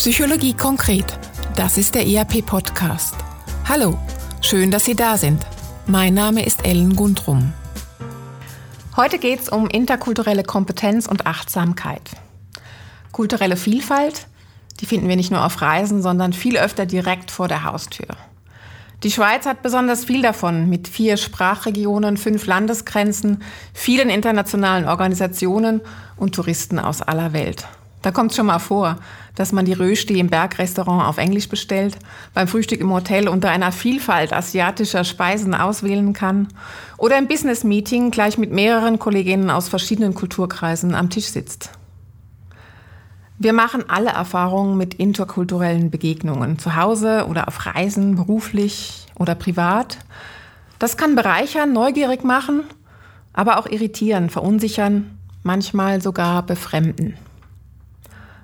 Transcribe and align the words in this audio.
Psychologie 0.00 0.54
konkret. 0.54 1.04
Das 1.56 1.76
ist 1.76 1.94
der 1.94 2.06
ERP-Podcast. 2.06 3.16
Hallo, 3.68 3.98
schön, 4.40 4.70
dass 4.70 4.86
Sie 4.86 4.94
da 4.94 5.18
sind. 5.18 5.44
Mein 5.86 6.14
Name 6.14 6.42
ist 6.46 6.64
Ellen 6.64 6.96
Gundrum. 6.96 7.52
Heute 8.96 9.18
geht 9.18 9.40
es 9.40 9.50
um 9.50 9.68
interkulturelle 9.68 10.42
Kompetenz 10.42 11.06
und 11.06 11.26
Achtsamkeit. 11.26 12.00
Kulturelle 13.12 13.58
Vielfalt, 13.58 14.26
die 14.80 14.86
finden 14.86 15.06
wir 15.06 15.16
nicht 15.16 15.32
nur 15.32 15.44
auf 15.44 15.60
Reisen, 15.60 16.00
sondern 16.00 16.32
viel 16.32 16.56
öfter 16.56 16.86
direkt 16.86 17.30
vor 17.30 17.48
der 17.48 17.64
Haustür. 17.64 18.08
Die 19.02 19.10
Schweiz 19.10 19.44
hat 19.44 19.60
besonders 19.60 20.06
viel 20.06 20.22
davon, 20.22 20.70
mit 20.70 20.88
vier 20.88 21.18
Sprachregionen, 21.18 22.16
fünf 22.16 22.46
Landesgrenzen, 22.46 23.42
vielen 23.74 24.08
internationalen 24.08 24.88
Organisationen 24.88 25.82
und 26.16 26.34
Touristen 26.34 26.78
aus 26.78 27.02
aller 27.02 27.34
Welt. 27.34 27.68
Da 28.02 28.10
kommt 28.10 28.34
schon 28.34 28.46
mal 28.46 28.58
vor, 28.58 28.96
dass 29.34 29.52
man 29.52 29.64
die 29.64 29.74
Rösti 29.74 30.18
im 30.18 30.28
Bergrestaurant 30.28 31.06
auf 31.06 31.18
Englisch 31.18 31.48
bestellt, 31.48 31.98
beim 32.32 32.48
Frühstück 32.48 32.80
im 32.80 32.92
Hotel 32.92 33.28
unter 33.28 33.50
einer 33.50 33.72
Vielfalt 33.72 34.32
asiatischer 34.32 35.04
Speisen 35.04 35.54
auswählen 35.54 36.12
kann 36.12 36.48
oder 36.96 37.18
im 37.18 37.28
Business-Meeting 37.28 38.10
gleich 38.10 38.38
mit 38.38 38.52
mehreren 38.52 38.98
Kolleginnen 38.98 39.50
aus 39.50 39.68
verschiedenen 39.68 40.14
Kulturkreisen 40.14 40.94
am 40.94 41.10
Tisch 41.10 41.26
sitzt. 41.26 41.70
Wir 43.38 43.54
machen 43.54 43.84
alle 43.88 44.10
Erfahrungen 44.10 44.76
mit 44.76 44.94
interkulturellen 44.94 45.90
Begegnungen, 45.90 46.58
zu 46.58 46.76
Hause 46.76 47.26
oder 47.26 47.48
auf 47.48 47.64
Reisen, 47.64 48.16
beruflich 48.16 49.06
oder 49.18 49.34
privat. 49.34 49.98
Das 50.78 50.98
kann 50.98 51.14
bereichern, 51.14 51.72
neugierig 51.72 52.22
machen, 52.22 52.64
aber 53.32 53.58
auch 53.58 53.66
irritieren, 53.66 54.28
verunsichern, 54.28 55.18
manchmal 55.42 56.02
sogar 56.02 56.42
befremden. 56.42 57.14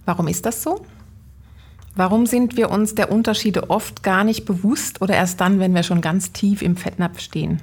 Warum 0.06 0.28
ist 0.28 0.46
das 0.46 0.62
so? 0.62 0.87
Warum 1.97 2.27
sind 2.27 2.56
wir 2.56 2.70
uns 2.70 2.94
der 2.94 3.11
Unterschiede 3.11 3.70
oft 3.70 4.03
gar 4.03 4.25
nicht 4.25 4.44
bewusst 4.44 5.03
oder 5.03 5.14
erst 5.14 5.41
dann, 5.41 5.61
wenn 5.61 5.75
wir 5.75 5.83
schon 5.83 6.00
ganz 6.00 6.33
tief 6.33 6.62
im 6.62 6.77
Fettnapf 6.77 7.20
stehen? 7.20 7.61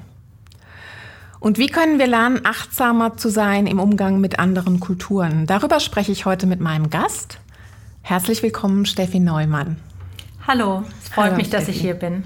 Und 1.39 1.57
wie 1.57 1.67
können 1.67 1.99
wir 1.99 2.07
lernen, 2.07 2.41
achtsamer 2.43 3.17
zu 3.17 3.29
sein 3.29 3.67
im 3.67 3.79
Umgang 3.79 4.21
mit 4.21 4.39
anderen 4.39 4.79
Kulturen? 4.79 5.45
Darüber 5.45 5.79
spreche 5.79 6.11
ich 6.11 6.25
heute 6.25 6.45
mit 6.45 6.59
meinem 6.59 6.89
Gast. 6.89 7.39
Herzlich 8.01 8.43
willkommen, 8.43 8.85
Steffi 8.85 9.19
Neumann. 9.19 9.77
Hallo, 10.47 10.83
es 11.01 11.09
freut 11.09 11.25
Hallo, 11.25 11.37
mich, 11.37 11.49
dass 11.49 11.63
Steffi. 11.63 11.77
ich 11.77 11.81
hier 11.83 11.93
bin. 11.93 12.23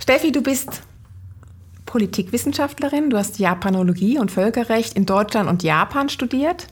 Steffi, 0.00 0.32
du 0.32 0.42
bist 0.42 0.82
Politikwissenschaftlerin, 1.86 3.10
du 3.10 3.18
hast 3.18 3.38
Japanologie 3.38 4.18
und 4.18 4.30
Völkerrecht 4.30 4.94
in 4.94 5.06
Deutschland 5.06 5.48
und 5.48 5.62
Japan 5.62 6.08
studiert. 6.08 6.66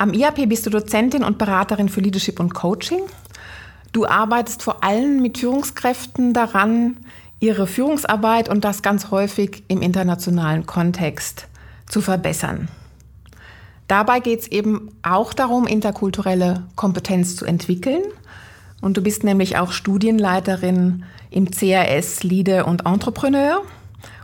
Am 0.00 0.14
IAP 0.14 0.48
bist 0.48 0.64
du 0.64 0.70
Dozentin 0.70 1.24
und 1.24 1.38
Beraterin 1.38 1.88
für 1.88 2.00
Leadership 2.00 2.38
und 2.38 2.54
Coaching. 2.54 3.00
Du 3.90 4.06
arbeitest 4.06 4.62
vor 4.62 4.84
allem 4.84 5.20
mit 5.20 5.38
Führungskräften 5.38 6.32
daran, 6.32 6.98
ihre 7.40 7.66
Führungsarbeit 7.66 8.48
und 8.48 8.64
das 8.64 8.82
ganz 8.82 9.10
häufig 9.10 9.64
im 9.66 9.82
internationalen 9.82 10.66
Kontext 10.66 11.48
zu 11.88 12.00
verbessern. 12.00 12.68
Dabei 13.88 14.20
geht 14.20 14.40
es 14.40 14.46
eben 14.46 14.92
auch 15.02 15.34
darum, 15.34 15.66
interkulturelle 15.66 16.62
Kompetenz 16.76 17.34
zu 17.34 17.44
entwickeln. 17.44 18.02
Und 18.80 18.96
du 18.96 19.02
bist 19.02 19.24
nämlich 19.24 19.56
auch 19.56 19.72
Studienleiterin 19.72 21.04
im 21.30 21.50
CRS 21.50 22.22
Leader 22.22 22.68
und 22.68 22.86
Entrepreneur. 22.86 23.62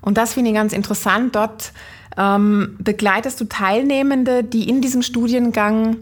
Und 0.02 0.18
das 0.18 0.34
finde 0.34 0.50
ich 0.50 0.56
ganz 0.56 0.72
interessant. 0.72 1.34
Dort 1.34 1.72
ähm, 2.16 2.76
begleitest 2.78 3.40
du 3.40 3.44
Teilnehmende, 3.46 4.44
die 4.44 4.68
in 4.68 4.80
diesem 4.80 5.02
Studiengang 5.02 5.98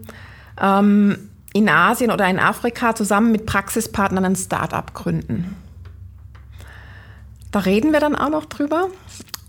ähm, 0.61 1.29
in 1.53 1.69
Asien 1.69 2.11
oder 2.11 2.27
in 2.27 2.39
Afrika 2.39 2.95
zusammen 2.95 3.31
mit 3.31 3.45
Praxispartnern 3.45 4.25
ein 4.25 4.35
Start-up 4.35 4.93
gründen. 4.93 5.55
Da 7.51 7.59
reden 7.59 7.93
wir 7.93 7.99
dann 7.99 8.15
auch 8.15 8.29
noch 8.29 8.45
drüber. 8.45 8.89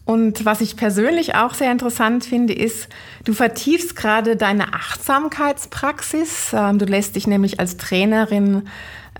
Und 0.05 0.45
was 0.45 0.61
ich 0.61 0.77
persönlich 0.77 1.35
auch 1.35 1.55
sehr 1.55 1.73
interessant 1.73 2.27
finde, 2.27 2.53
ist, 2.53 2.89
du 3.25 3.33
vertiefst 3.33 3.97
gerade 3.97 4.37
deine 4.37 4.75
Achtsamkeitspraxis. 4.75 6.53
Ähm, 6.53 6.79
du 6.79 6.85
lässt 6.85 7.17
dich 7.17 7.27
nämlich 7.27 7.59
als 7.59 7.79
Trainerin 7.79 8.69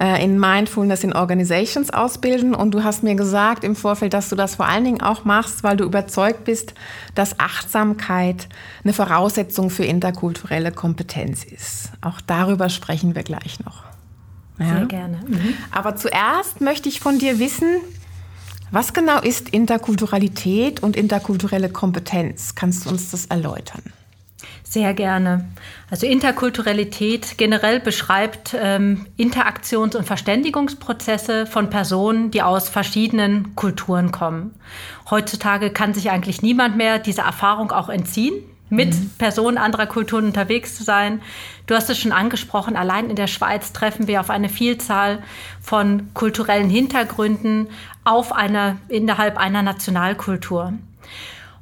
in 0.01 0.41
Mindfulness 0.41 1.05
in 1.05 1.13
Organizations 1.13 1.91
ausbilden. 1.91 2.55
Und 2.55 2.73
du 2.73 2.83
hast 2.83 3.05
mir 3.05 3.15
gesagt 3.15 3.63
im 3.63 3.77
Vorfeld, 3.77 4.13
dass 4.13 4.29
du 4.29 4.35
das 4.35 4.57
vor 4.57 4.67
allen 4.67 4.85
Dingen 4.85 5.01
auch 5.01 5.25
machst, 5.25 5.63
weil 5.63 5.77
du 5.77 5.85
überzeugt 5.85 6.45
bist, 6.45 6.75
dass 7.15 7.39
Achtsamkeit 7.39 8.49
eine 8.83 8.93
Voraussetzung 8.93 9.71
für 9.71 9.85
interkulturelle 9.85 10.73
Kompetenz 10.73 11.45
ist. 11.45 11.93
Auch 12.01 12.21
darüber 12.21 12.71
sprechen 12.71 13.15
wir 13.15 13.23
gleich 13.23 13.61
noch. 13.65 13.85
Ja? 14.59 14.79
Sehr 14.79 14.87
gerne. 14.87 15.21
Mhm. 15.29 15.55
Aber 15.71 15.95
zuerst 15.95 16.61
möchte 16.61 16.89
ich 16.89 17.01
von 17.01 17.19
dir 17.19 17.39
wissen, 17.39 17.77
was 18.71 18.93
genau 18.93 19.21
ist 19.21 19.51
Interkulturalität 19.51 20.83
und 20.83 20.97
interkulturelle 20.97 21.69
Kompetenz? 21.69 22.57
Kannst 22.57 22.85
du 22.85 22.91
uns 22.91 23.13
das 23.13 23.27
erläutern? 23.27 23.83
Sehr 24.63 24.95
gerne. 24.95 25.47
Also 25.91 26.07
Interkulturalität 26.07 27.39
generell 27.39 27.79
beschreibt 27.81 28.57
ähm, 28.59 29.07
Interaktions- 29.17 29.95
und 29.95 30.05
Verständigungsprozesse 30.05 31.47
von 31.47 31.71
Personen, 31.71 32.31
die 32.31 32.43
aus 32.43 32.69
verschiedenen 32.69 33.55
Kulturen 33.55 34.11
kommen. 34.11 34.55
Heutzutage 35.11 35.71
kann 35.71 35.95
sich 35.95 36.11
eigentlich 36.11 36.43
niemand 36.43 36.77
mehr 36.77 36.99
dieser 36.99 37.23
Erfahrung 37.23 37.71
auch 37.71 37.89
entziehen, 37.89 38.35
mit 38.71 38.95
mhm. 38.95 39.11
Personen 39.19 39.59
anderer 39.59 39.87
Kulturen 39.87 40.25
unterwegs 40.25 40.75
zu 40.75 40.85
sein. 40.85 41.21
Du 41.67 41.75
hast 41.75 41.91
es 41.91 41.99
schon 41.99 42.13
angesprochen, 42.13 42.77
allein 42.77 43.11
in 43.11 43.17
der 43.17 43.27
Schweiz 43.27 43.73
treffen 43.73 44.07
wir 44.07 44.21
auf 44.21 44.31
eine 44.31 44.49
Vielzahl 44.49 45.23
von 45.61 46.13
kulturellen 46.15 46.71
Hintergründen 46.71 47.69
auf 48.05 48.33
einer, 48.33 48.77
innerhalb 48.89 49.39
einer 49.39 49.63
Nationalkultur. 49.63 50.75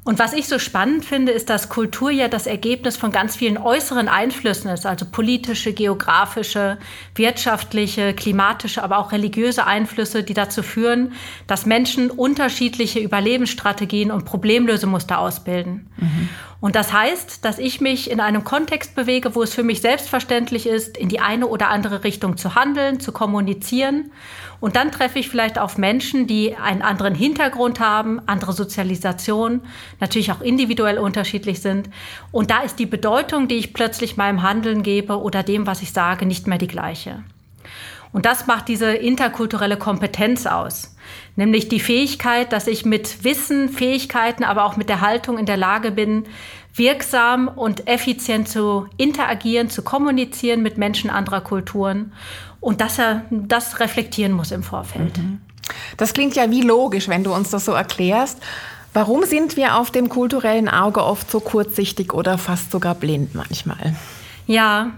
Und 0.04 0.18
was 0.18 0.32
ich 0.32 0.48
so 0.48 0.58
spannend 0.58 1.04
finde, 1.04 1.30
ist, 1.30 1.48
dass 1.48 1.68
Kultur 1.68 2.10
ja 2.10 2.26
das 2.26 2.48
Ergebnis 2.48 2.96
von 2.96 3.12
ganz 3.12 3.36
vielen 3.36 3.56
äußeren 3.56 4.08
Einflüssen 4.08 4.68
ist, 4.70 4.84
also 4.84 5.06
politische, 5.06 5.72
geografische, 5.72 6.78
wirtschaftliche, 7.14 8.12
klimatische, 8.12 8.82
aber 8.82 8.98
auch 8.98 9.12
religiöse 9.12 9.64
Einflüsse, 9.64 10.24
die 10.24 10.34
dazu 10.34 10.64
führen, 10.64 11.12
dass 11.46 11.66
Menschen 11.66 12.10
unterschiedliche 12.10 12.98
Überlebensstrategien 12.98 14.10
und 14.10 14.24
Problemlösemuster 14.24 15.20
ausbilden. 15.20 15.88
Mhm. 15.98 16.28
Und 16.62 16.76
das 16.76 16.92
heißt, 16.92 17.44
dass 17.44 17.58
ich 17.58 17.80
mich 17.80 18.08
in 18.08 18.20
einem 18.20 18.44
Kontext 18.44 18.94
bewege, 18.94 19.34
wo 19.34 19.42
es 19.42 19.52
für 19.52 19.64
mich 19.64 19.80
selbstverständlich 19.80 20.68
ist, 20.68 20.96
in 20.96 21.08
die 21.08 21.18
eine 21.18 21.48
oder 21.48 21.70
andere 21.70 22.04
Richtung 22.04 22.36
zu 22.36 22.54
handeln, 22.54 23.00
zu 23.00 23.10
kommunizieren. 23.10 24.12
Und 24.60 24.76
dann 24.76 24.92
treffe 24.92 25.18
ich 25.18 25.28
vielleicht 25.28 25.58
auf 25.58 25.76
Menschen, 25.76 26.28
die 26.28 26.54
einen 26.54 26.80
anderen 26.80 27.16
Hintergrund 27.16 27.80
haben, 27.80 28.20
andere 28.26 28.52
Sozialisation, 28.52 29.62
natürlich 29.98 30.30
auch 30.30 30.40
individuell 30.40 30.98
unterschiedlich 30.98 31.60
sind. 31.60 31.90
Und 32.30 32.52
da 32.52 32.60
ist 32.60 32.78
die 32.78 32.86
Bedeutung, 32.86 33.48
die 33.48 33.56
ich 33.56 33.74
plötzlich 33.74 34.16
meinem 34.16 34.42
Handeln 34.44 34.84
gebe 34.84 35.20
oder 35.20 35.42
dem, 35.42 35.66
was 35.66 35.82
ich 35.82 35.92
sage, 35.92 36.26
nicht 36.26 36.46
mehr 36.46 36.58
die 36.58 36.68
gleiche. 36.68 37.24
Und 38.12 38.26
das 38.26 38.46
macht 38.46 38.68
diese 38.68 38.92
interkulturelle 38.92 39.76
Kompetenz 39.76 40.46
aus. 40.46 40.94
Nämlich 41.34 41.68
die 41.68 41.80
Fähigkeit, 41.80 42.52
dass 42.52 42.66
ich 42.66 42.84
mit 42.84 43.24
Wissen, 43.24 43.70
Fähigkeiten, 43.70 44.44
aber 44.44 44.64
auch 44.64 44.76
mit 44.76 44.88
der 44.88 45.00
Haltung 45.00 45.38
in 45.38 45.46
der 45.46 45.56
Lage 45.56 45.90
bin, 45.90 46.24
wirksam 46.74 47.48
und 47.48 47.88
effizient 47.88 48.48
zu 48.48 48.86
interagieren, 48.96 49.70
zu 49.70 49.82
kommunizieren 49.82 50.62
mit 50.62 50.78
Menschen 50.78 51.10
anderer 51.10 51.40
Kulturen 51.40 52.12
und 52.60 52.80
dass 52.80 52.98
er 52.98 53.24
das 53.30 53.80
reflektieren 53.80 54.32
muss 54.32 54.52
im 54.52 54.62
Vorfeld. 54.62 55.18
Mhm. 55.18 55.40
Das 55.96 56.12
klingt 56.12 56.34
ja 56.36 56.50
wie 56.50 56.62
logisch, 56.62 57.08
wenn 57.08 57.24
du 57.24 57.34
uns 57.34 57.50
das 57.50 57.64
so 57.64 57.72
erklärst. 57.72 58.38
Warum 58.94 59.24
sind 59.24 59.56
wir 59.56 59.76
auf 59.76 59.90
dem 59.90 60.08
kulturellen 60.08 60.68
Auge 60.68 61.02
oft 61.02 61.30
so 61.30 61.40
kurzsichtig 61.40 62.12
oder 62.12 62.36
fast 62.36 62.70
sogar 62.70 62.94
blind 62.94 63.34
manchmal? 63.34 63.96
Ja, 64.46 64.92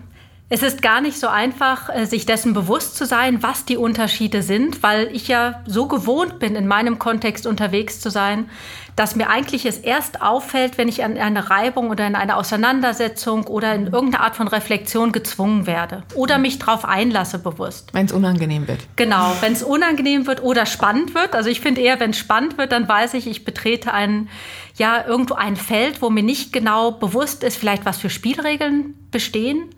es 0.50 0.62
ist 0.62 0.82
gar 0.82 1.00
nicht 1.00 1.18
so 1.18 1.28
einfach, 1.28 1.88
äh, 1.88 2.04
sich 2.04 2.26
dessen 2.26 2.52
bewusst 2.52 2.96
zu 2.96 3.06
sein, 3.06 3.42
was 3.42 3.64
die 3.64 3.78
Unterschiede 3.78 4.42
sind, 4.42 4.82
weil 4.82 5.08
ich 5.12 5.26
ja 5.26 5.62
so 5.66 5.88
gewohnt 5.88 6.38
bin, 6.38 6.54
in 6.54 6.68
meinem 6.68 6.98
Kontext 6.98 7.46
unterwegs 7.46 7.98
zu 8.00 8.10
sein, 8.10 8.50
dass 8.94 9.16
mir 9.16 9.28
eigentlich 9.28 9.64
es 9.66 9.78
erst 9.78 10.22
auffällt, 10.22 10.78
wenn 10.78 10.86
ich 10.86 11.02
an 11.02 11.16
eine 11.16 11.50
Reibung 11.50 11.90
oder 11.90 12.06
in 12.06 12.14
eine 12.14 12.36
Auseinandersetzung 12.36 13.46
oder 13.46 13.74
in 13.74 13.86
irgendeine 13.86 14.20
Art 14.20 14.36
von 14.36 14.46
Reflexion 14.46 15.12
gezwungen 15.12 15.66
werde 15.66 16.02
oder 16.14 16.38
mich 16.38 16.58
darauf 16.58 16.84
einlasse 16.84 17.38
bewusst. 17.38 17.92
Wenn 17.92 18.06
es 18.06 18.12
unangenehm 18.12 18.68
wird. 18.68 18.80
Genau, 18.96 19.34
wenn 19.40 19.54
es 19.54 19.62
unangenehm 19.62 20.26
wird 20.26 20.42
oder 20.42 20.66
spannend 20.66 21.14
wird. 21.14 21.34
Also 21.34 21.48
ich 21.48 21.60
finde 21.60 21.80
eher, 21.80 21.98
wenn 21.98 22.10
es 22.10 22.18
spannend 22.18 22.58
wird, 22.58 22.70
dann 22.70 22.86
weiß 22.86 23.14
ich, 23.14 23.26
ich 23.26 23.44
betrete 23.44 23.92
ein, 23.92 24.28
ja, 24.76 25.04
irgendwo 25.06 25.34
ein 25.34 25.56
Feld, 25.56 26.02
wo 26.02 26.10
mir 26.10 26.22
nicht 26.22 26.52
genau 26.52 26.92
bewusst 26.92 27.42
ist, 27.42 27.56
vielleicht 27.56 27.86
was 27.86 27.96
für 27.96 28.10
Spielregeln 28.10 28.94
bestehen. 29.10 29.70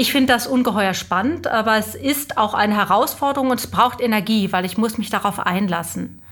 Ich 0.00 0.12
finde 0.12 0.32
das 0.32 0.46
ungeheuer 0.46 0.94
spannend, 0.94 1.46
aber 1.46 1.76
es 1.76 1.94
ist 1.94 2.38
auch 2.38 2.54
eine 2.54 2.74
Herausforderung 2.74 3.50
und 3.50 3.60
es 3.60 3.66
braucht 3.66 4.00
Energie, 4.00 4.50
weil 4.50 4.64
ich 4.64 4.78
muss 4.78 4.96
mich 4.96 5.10
darauf 5.10 5.38
einlassen. 5.38 6.22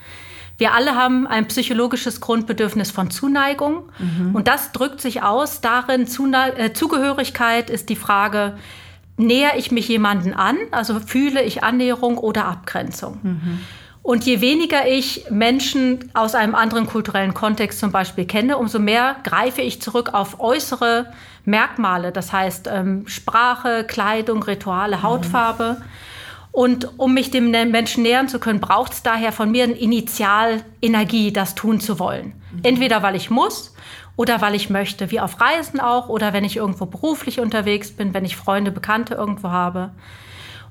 Wir 0.56 0.72
alle 0.72 0.94
haben 0.94 1.26
ein 1.26 1.46
psychologisches 1.48 2.22
Grundbedürfnis 2.22 2.90
von 2.90 3.10
Zuneigung 3.10 3.90
mhm. 3.98 4.34
und 4.34 4.48
das 4.48 4.72
drückt 4.72 5.02
sich 5.02 5.22
aus 5.22 5.60
darin, 5.60 6.06
Zune 6.06 6.56
äh, 6.56 6.72
Zugehörigkeit 6.72 7.68
ist 7.68 7.90
die 7.90 7.96
Frage, 7.96 8.56
nähere 9.18 9.58
ich 9.58 9.70
mich 9.70 9.86
jemanden 9.86 10.32
an, 10.32 10.56
also 10.70 10.98
fühle 10.98 11.42
ich 11.42 11.62
Annäherung 11.62 12.16
oder 12.16 12.46
Abgrenzung. 12.46 13.18
Mhm. 13.22 13.60
Und 14.08 14.24
je 14.24 14.40
weniger 14.40 14.88
ich 14.88 15.26
Menschen 15.28 16.10
aus 16.14 16.34
einem 16.34 16.54
anderen 16.54 16.86
kulturellen 16.86 17.34
Kontext 17.34 17.78
zum 17.78 17.92
Beispiel 17.92 18.24
kenne, 18.24 18.56
umso 18.56 18.78
mehr 18.78 19.16
greife 19.22 19.60
ich 19.60 19.82
zurück 19.82 20.14
auf 20.14 20.40
äußere 20.40 21.12
Merkmale, 21.44 22.10
das 22.10 22.32
heißt 22.32 22.70
ähm, 22.72 23.06
Sprache, 23.06 23.84
Kleidung, 23.84 24.42
Rituale, 24.42 25.02
Hautfarbe. 25.02 25.76
Mhm. 25.78 25.84
Und 26.52 26.98
um 26.98 27.12
mich 27.12 27.30
dem 27.32 27.50
Menschen 27.50 28.02
nähern 28.02 28.28
zu 28.28 28.38
können, 28.38 28.60
braucht 28.60 28.94
es 28.94 29.02
daher 29.02 29.30
von 29.30 29.50
mir 29.50 29.64
eine 29.64 29.74
Initialenergie, 29.74 31.30
das 31.30 31.54
tun 31.54 31.78
zu 31.78 31.98
wollen. 31.98 32.32
Mhm. 32.50 32.60
Entweder 32.62 33.02
weil 33.02 33.14
ich 33.14 33.28
muss 33.28 33.74
oder 34.16 34.40
weil 34.40 34.54
ich 34.54 34.70
möchte, 34.70 35.10
wie 35.10 35.20
auf 35.20 35.38
Reisen 35.38 35.80
auch 35.80 36.08
oder 36.08 36.32
wenn 36.32 36.44
ich 36.44 36.56
irgendwo 36.56 36.86
beruflich 36.86 37.40
unterwegs 37.40 37.90
bin, 37.90 38.14
wenn 38.14 38.24
ich 38.24 38.36
Freunde, 38.36 38.70
Bekannte 38.70 39.16
irgendwo 39.16 39.50
habe. 39.50 39.90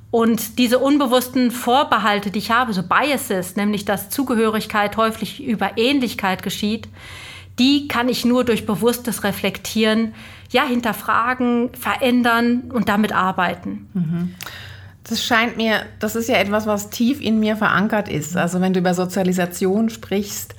Und 0.09 0.57
diese 0.57 0.79
unbewussten 0.79 1.51
Vorbehalte, 1.51 2.31
die 2.31 2.39
ich 2.39 2.51
habe, 2.51 2.73
so 2.73 2.81
Biases, 2.83 3.55
nämlich 3.55 3.83
dass 3.83 4.09
Zugehörigkeit 4.09 4.95
häufig 4.95 5.43
über 5.43 5.77
Ähnlichkeit 5.77 6.43
geschieht, 6.43 6.87
die 7.59 7.87
kann 7.87 8.07
ich 8.07 8.23
nur 8.23 8.43
durch 8.43 8.65
bewusstes 8.65 9.23
Reflektieren, 9.23 10.13
ja, 10.49 10.65
hinterfragen, 10.65 11.71
verändern 11.73 12.71
und 12.71 12.87
damit 12.87 13.13
arbeiten. 13.13 13.89
Mhm. 13.93 14.35
Das 15.03 15.23
scheint 15.23 15.57
mir, 15.57 15.81
das 15.99 16.15
ist 16.15 16.29
ja 16.29 16.35
etwas, 16.35 16.67
was 16.67 16.89
tief 16.89 17.21
in 17.21 17.39
mir 17.39 17.55
verankert 17.55 18.09
ist. 18.09 18.37
Also 18.37 18.61
wenn 18.61 18.73
du 18.73 18.79
über 18.79 18.93
Sozialisation 18.93 19.89
sprichst, 19.89 20.55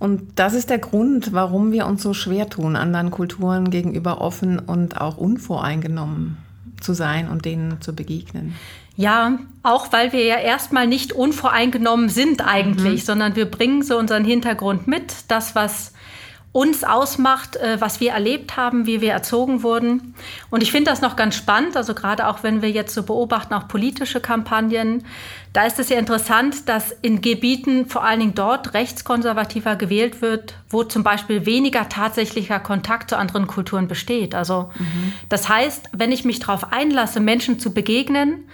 und 0.00 0.38
das 0.38 0.54
ist 0.54 0.70
der 0.70 0.78
Grund, 0.78 1.32
warum 1.32 1.72
wir 1.72 1.86
uns 1.86 2.02
so 2.02 2.14
schwer 2.14 2.48
tun, 2.48 2.76
anderen 2.76 3.10
Kulturen 3.10 3.70
gegenüber 3.70 4.20
offen 4.20 4.58
und 4.58 5.00
auch 5.00 5.16
unvoreingenommen 5.16 6.36
zu 6.80 6.92
sein 6.92 7.28
und 7.28 7.44
denen 7.44 7.80
zu 7.80 7.94
begegnen. 7.94 8.54
Ja, 8.96 9.38
auch 9.62 9.92
weil 9.92 10.12
wir 10.12 10.24
ja 10.24 10.36
erstmal 10.36 10.86
nicht 10.86 11.12
unvoreingenommen 11.12 12.08
sind 12.08 12.46
eigentlich, 12.46 13.02
mhm. 13.02 13.06
sondern 13.06 13.36
wir 13.36 13.46
bringen 13.46 13.82
so 13.82 13.98
unseren 13.98 14.24
Hintergrund 14.24 14.86
mit, 14.86 15.12
das, 15.28 15.54
was 15.54 15.94
uns 16.54 16.84
ausmacht, 16.84 17.56
äh, 17.56 17.80
was 17.80 17.98
wir 17.98 18.12
erlebt 18.12 18.56
haben, 18.56 18.86
wie 18.86 19.00
wir 19.00 19.10
erzogen 19.10 19.64
wurden. 19.64 20.14
Und 20.50 20.62
ich 20.62 20.70
finde 20.70 20.88
das 20.88 21.00
noch 21.00 21.16
ganz 21.16 21.34
spannend, 21.34 21.76
also 21.76 21.94
gerade 21.94 22.28
auch 22.28 22.44
wenn 22.44 22.62
wir 22.62 22.70
jetzt 22.70 22.94
so 22.94 23.02
beobachten, 23.02 23.54
auch 23.54 23.66
politische 23.66 24.20
Kampagnen, 24.20 25.04
da 25.52 25.64
ist 25.64 25.80
es 25.80 25.88
ja 25.88 25.98
interessant, 25.98 26.68
dass 26.68 26.92
in 27.02 27.20
Gebieten, 27.20 27.86
vor 27.86 28.04
allen 28.04 28.20
Dingen 28.20 28.34
dort 28.36 28.72
rechtskonservativer 28.72 29.74
gewählt 29.74 30.22
wird, 30.22 30.54
wo 30.70 30.84
zum 30.84 31.02
Beispiel 31.02 31.44
weniger 31.44 31.88
tatsächlicher 31.88 32.60
Kontakt 32.60 33.10
zu 33.10 33.18
anderen 33.18 33.48
Kulturen 33.48 33.88
besteht. 33.88 34.36
Also 34.36 34.70
mhm. 34.78 35.12
das 35.28 35.48
heißt, 35.48 35.90
wenn 35.90 36.12
ich 36.12 36.24
mich 36.24 36.38
darauf 36.38 36.72
einlasse, 36.72 37.18
Menschen 37.18 37.58
zu 37.58 37.74
begegnen, 37.74 38.44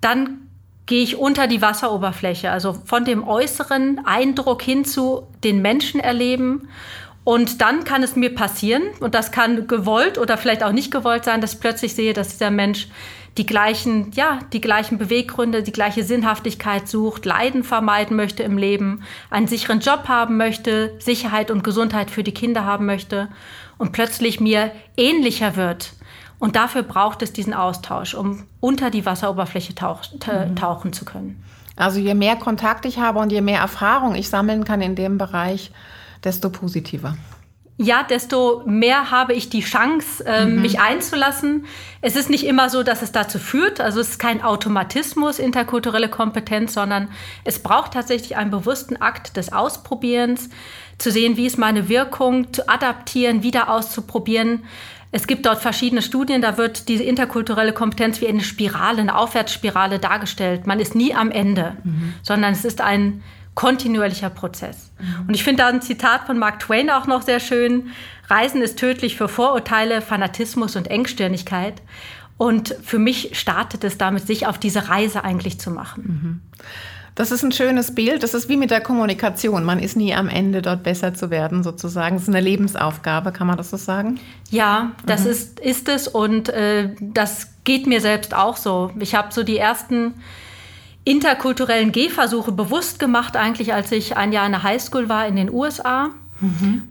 dann 0.00 0.48
gehe 0.86 1.02
ich 1.02 1.16
unter 1.16 1.46
die 1.46 1.62
Wasseroberfläche, 1.62 2.50
also 2.50 2.72
von 2.72 3.04
dem 3.04 3.26
äußeren 3.26 4.00
Eindruck 4.04 4.62
hin 4.62 4.84
zu 4.84 5.28
den 5.44 5.60
Menschen 5.62 6.00
erleben. 6.00 6.68
Und 7.24 7.60
dann 7.60 7.84
kann 7.84 8.02
es 8.02 8.16
mir 8.16 8.34
passieren, 8.34 8.82
und 9.00 9.14
das 9.14 9.30
kann 9.30 9.66
gewollt 9.66 10.16
oder 10.16 10.38
vielleicht 10.38 10.62
auch 10.62 10.72
nicht 10.72 10.90
gewollt 10.90 11.24
sein, 11.24 11.42
dass 11.42 11.54
ich 11.54 11.60
plötzlich 11.60 11.94
sehe, 11.94 12.14
dass 12.14 12.30
dieser 12.30 12.50
Mensch 12.50 12.88
die 13.36 13.44
gleichen, 13.44 14.10
ja, 14.14 14.40
die 14.54 14.62
gleichen 14.62 14.96
Beweggründe, 14.96 15.62
die 15.62 15.72
gleiche 15.72 16.04
Sinnhaftigkeit 16.04 16.88
sucht, 16.88 17.26
Leiden 17.26 17.64
vermeiden 17.64 18.16
möchte 18.16 18.42
im 18.42 18.56
Leben, 18.56 19.02
einen 19.28 19.46
sicheren 19.46 19.80
Job 19.80 20.08
haben 20.08 20.38
möchte, 20.38 20.94
Sicherheit 21.00 21.50
und 21.50 21.62
Gesundheit 21.62 22.10
für 22.10 22.24
die 22.24 22.32
Kinder 22.32 22.64
haben 22.64 22.86
möchte 22.86 23.28
und 23.76 23.92
plötzlich 23.92 24.40
mir 24.40 24.72
ähnlicher 24.96 25.54
wird 25.54 25.92
und 26.38 26.56
dafür 26.56 26.82
braucht 26.82 27.22
es 27.22 27.32
diesen 27.32 27.54
Austausch, 27.54 28.14
um 28.14 28.44
unter 28.60 28.90
die 28.90 29.04
Wasseroberfläche 29.04 29.74
tauch, 29.74 30.02
mhm. 30.12 30.56
tauchen 30.56 30.92
zu 30.92 31.04
können. 31.04 31.42
Also 31.76 32.00
je 32.00 32.14
mehr 32.14 32.36
Kontakt 32.36 32.84
ich 32.84 32.98
habe 32.98 33.18
und 33.18 33.30
je 33.30 33.40
mehr 33.40 33.60
Erfahrung 33.60 34.14
ich 34.14 34.28
sammeln 34.28 34.64
kann 34.64 34.80
in 34.80 34.94
dem 34.94 35.18
Bereich, 35.18 35.70
desto 36.24 36.50
positiver. 36.50 37.16
Ja, 37.80 38.02
desto 38.02 38.62
mehr 38.66 39.12
habe 39.12 39.34
ich 39.34 39.50
die 39.50 39.60
Chance, 39.60 40.24
ähm, 40.26 40.56
mhm. 40.56 40.62
mich 40.62 40.80
einzulassen. 40.80 41.66
Es 42.00 42.16
ist 42.16 42.28
nicht 42.28 42.44
immer 42.44 42.70
so, 42.70 42.82
dass 42.82 43.02
es 43.02 43.12
dazu 43.12 43.38
führt. 43.38 43.80
Also 43.80 44.00
es 44.00 44.10
ist 44.10 44.18
kein 44.18 44.42
Automatismus, 44.42 45.38
interkulturelle 45.38 46.08
Kompetenz, 46.08 46.74
sondern 46.74 47.08
es 47.44 47.60
braucht 47.62 47.92
tatsächlich 47.92 48.36
einen 48.36 48.50
bewussten 48.50 48.96
Akt 48.96 49.36
des 49.36 49.52
Ausprobierens, 49.52 50.48
zu 50.98 51.12
sehen, 51.12 51.36
wie 51.36 51.46
ist 51.46 51.58
meine 51.58 51.88
Wirkung, 51.88 52.52
zu 52.52 52.68
adaptieren, 52.68 53.44
wieder 53.44 53.70
auszuprobieren. 53.70 54.64
Es 55.10 55.26
gibt 55.26 55.46
dort 55.46 55.60
verschiedene 55.60 56.02
Studien, 56.02 56.42
da 56.42 56.58
wird 56.58 56.88
diese 56.88 57.02
interkulturelle 57.02 57.72
Kompetenz 57.72 58.20
wie 58.20 58.28
eine 58.28 58.42
Spirale, 58.42 59.00
eine 59.00 59.16
Aufwärtsspirale 59.16 59.98
dargestellt. 59.98 60.66
Man 60.66 60.80
ist 60.80 60.94
nie 60.94 61.14
am 61.14 61.30
Ende, 61.30 61.76
mhm. 61.82 62.14
sondern 62.22 62.52
es 62.52 62.64
ist 62.64 62.80
ein 62.80 63.22
kontinuierlicher 63.54 64.30
Prozess. 64.30 64.92
Mhm. 65.00 65.28
Und 65.28 65.34
ich 65.34 65.42
finde 65.42 65.62
da 65.62 65.68
ein 65.68 65.82
Zitat 65.82 66.26
von 66.26 66.38
Mark 66.38 66.60
Twain 66.60 66.90
auch 66.90 67.06
noch 67.06 67.22
sehr 67.22 67.40
schön. 67.40 67.90
Reisen 68.28 68.62
ist 68.62 68.78
tödlich 68.78 69.16
für 69.16 69.28
Vorurteile, 69.28 70.02
Fanatismus 70.02 70.76
und 70.76 70.88
Engstirnigkeit. 70.88 71.82
Und 72.36 72.76
für 72.82 73.00
mich 73.00 73.36
startet 73.36 73.82
es 73.82 73.98
damit, 73.98 74.26
sich 74.26 74.46
auf 74.46 74.58
diese 74.58 74.88
Reise 74.88 75.24
eigentlich 75.24 75.58
zu 75.58 75.70
machen. 75.70 76.02
Mhm. 76.04 76.40
Das 77.18 77.32
ist 77.32 77.42
ein 77.42 77.50
schönes 77.50 77.96
Bild. 77.96 78.22
Das 78.22 78.32
ist 78.32 78.48
wie 78.48 78.56
mit 78.56 78.70
der 78.70 78.80
Kommunikation. 78.80 79.64
Man 79.64 79.80
ist 79.80 79.96
nie 79.96 80.14
am 80.14 80.28
Ende, 80.28 80.62
dort 80.62 80.84
besser 80.84 81.14
zu 81.14 81.30
werden, 81.30 81.64
sozusagen. 81.64 82.14
Das 82.14 82.22
ist 82.22 82.28
eine 82.28 82.40
Lebensaufgabe, 82.40 83.32
kann 83.32 83.48
man 83.48 83.56
das 83.56 83.70
so 83.70 83.76
sagen? 83.76 84.20
Ja, 84.50 84.92
das 85.04 85.24
mhm. 85.24 85.30
ist, 85.30 85.58
ist 85.58 85.88
es. 85.88 86.06
Und 86.06 86.48
äh, 86.48 86.90
das 87.00 87.48
geht 87.64 87.88
mir 87.88 88.00
selbst 88.00 88.34
auch 88.34 88.56
so. 88.56 88.92
Ich 89.00 89.16
habe 89.16 89.34
so 89.34 89.42
die 89.42 89.58
ersten 89.58 90.14
interkulturellen 91.02 91.90
Gehversuche 91.90 92.52
bewusst 92.52 93.00
gemacht, 93.00 93.36
eigentlich 93.36 93.74
als 93.74 93.90
ich 93.90 94.16
ein 94.16 94.30
Jahr 94.30 94.46
in 94.46 94.52
der 94.52 94.62
Highschool 94.62 95.08
war 95.08 95.26
in 95.26 95.34
den 95.34 95.50
USA. 95.50 96.10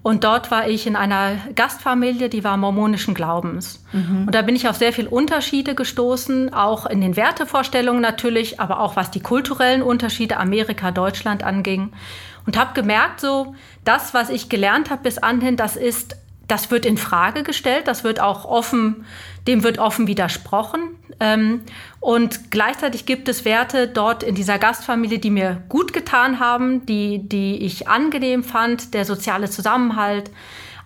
Und 0.03 0.23
dort 0.23 0.51
war 0.51 0.67
ich 0.67 0.87
in 0.87 0.95
einer 0.95 1.37
Gastfamilie, 1.55 2.27
die 2.27 2.43
war 2.43 2.57
mormonischen 2.57 3.13
Glaubens. 3.13 3.83
Mhm. 3.93 4.25
Und 4.25 4.35
da 4.35 4.41
bin 4.41 4.55
ich 4.55 4.67
auf 4.67 4.75
sehr 4.75 4.91
viele 4.91 5.09
Unterschiede 5.09 5.73
gestoßen, 5.73 6.53
auch 6.53 6.85
in 6.85 6.99
den 6.99 7.15
Wertevorstellungen 7.15 8.01
natürlich, 8.01 8.59
aber 8.59 8.81
auch 8.81 8.95
was 8.95 9.09
die 9.09 9.21
kulturellen 9.21 9.81
Unterschiede 9.81 10.37
Amerika, 10.37 10.91
Deutschland 10.91 11.43
anging. 11.43 11.93
Und 12.45 12.57
habe 12.57 12.73
gemerkt, 12.73 13.21
so 13.21 13.55
das, 13.83 14.13
was 14.13 14.29
ich 14.29 14.49
gelernt 14.49 14.89
habe 14.89 15.03
bis 15.03 15.17
anhin, 15.17 15.55
das 15.55 15.75
ist, 15.75 16.17
das 16.47 16.71
wird 16.71 16.85
in 16.85 16.97
Frage 16.97 17.43
gestellt, 17.43 17.87
das 17.87 18.03
wird 18.03 18.19
auch 18.19 18.45
offen, 18.45 19.05
dem 19.47 19.63
wird 19.63 19.79
offen 19.79 20.07
widersprochen. 20.07 20.79
Ähm, 21.19 21.61
und 21.99 22.51
gleichzeitig 22.51 23.05
gibt 23.05 23.27
es 23.27 23.43
Werte 23.43 23.87
dort 23.87 24.23
in 24.23 24.35
dieser 24.35 24.57
Gastfamilie, 24.57 25.19
die 25.19 25.29
mir 25.29 25.63
gut 25.67 25.93
getan 25.93 26.39
haben, 26.39 26.85
die, 26.85 27.27
die 27.27 27.57
ich 27.57 27.87
angenehm 27.87 28.43
fand, 28.43 28.93
der 28.93 29.03
soziale 29.03 29.49
Zusammenhalt, 29.49 30.31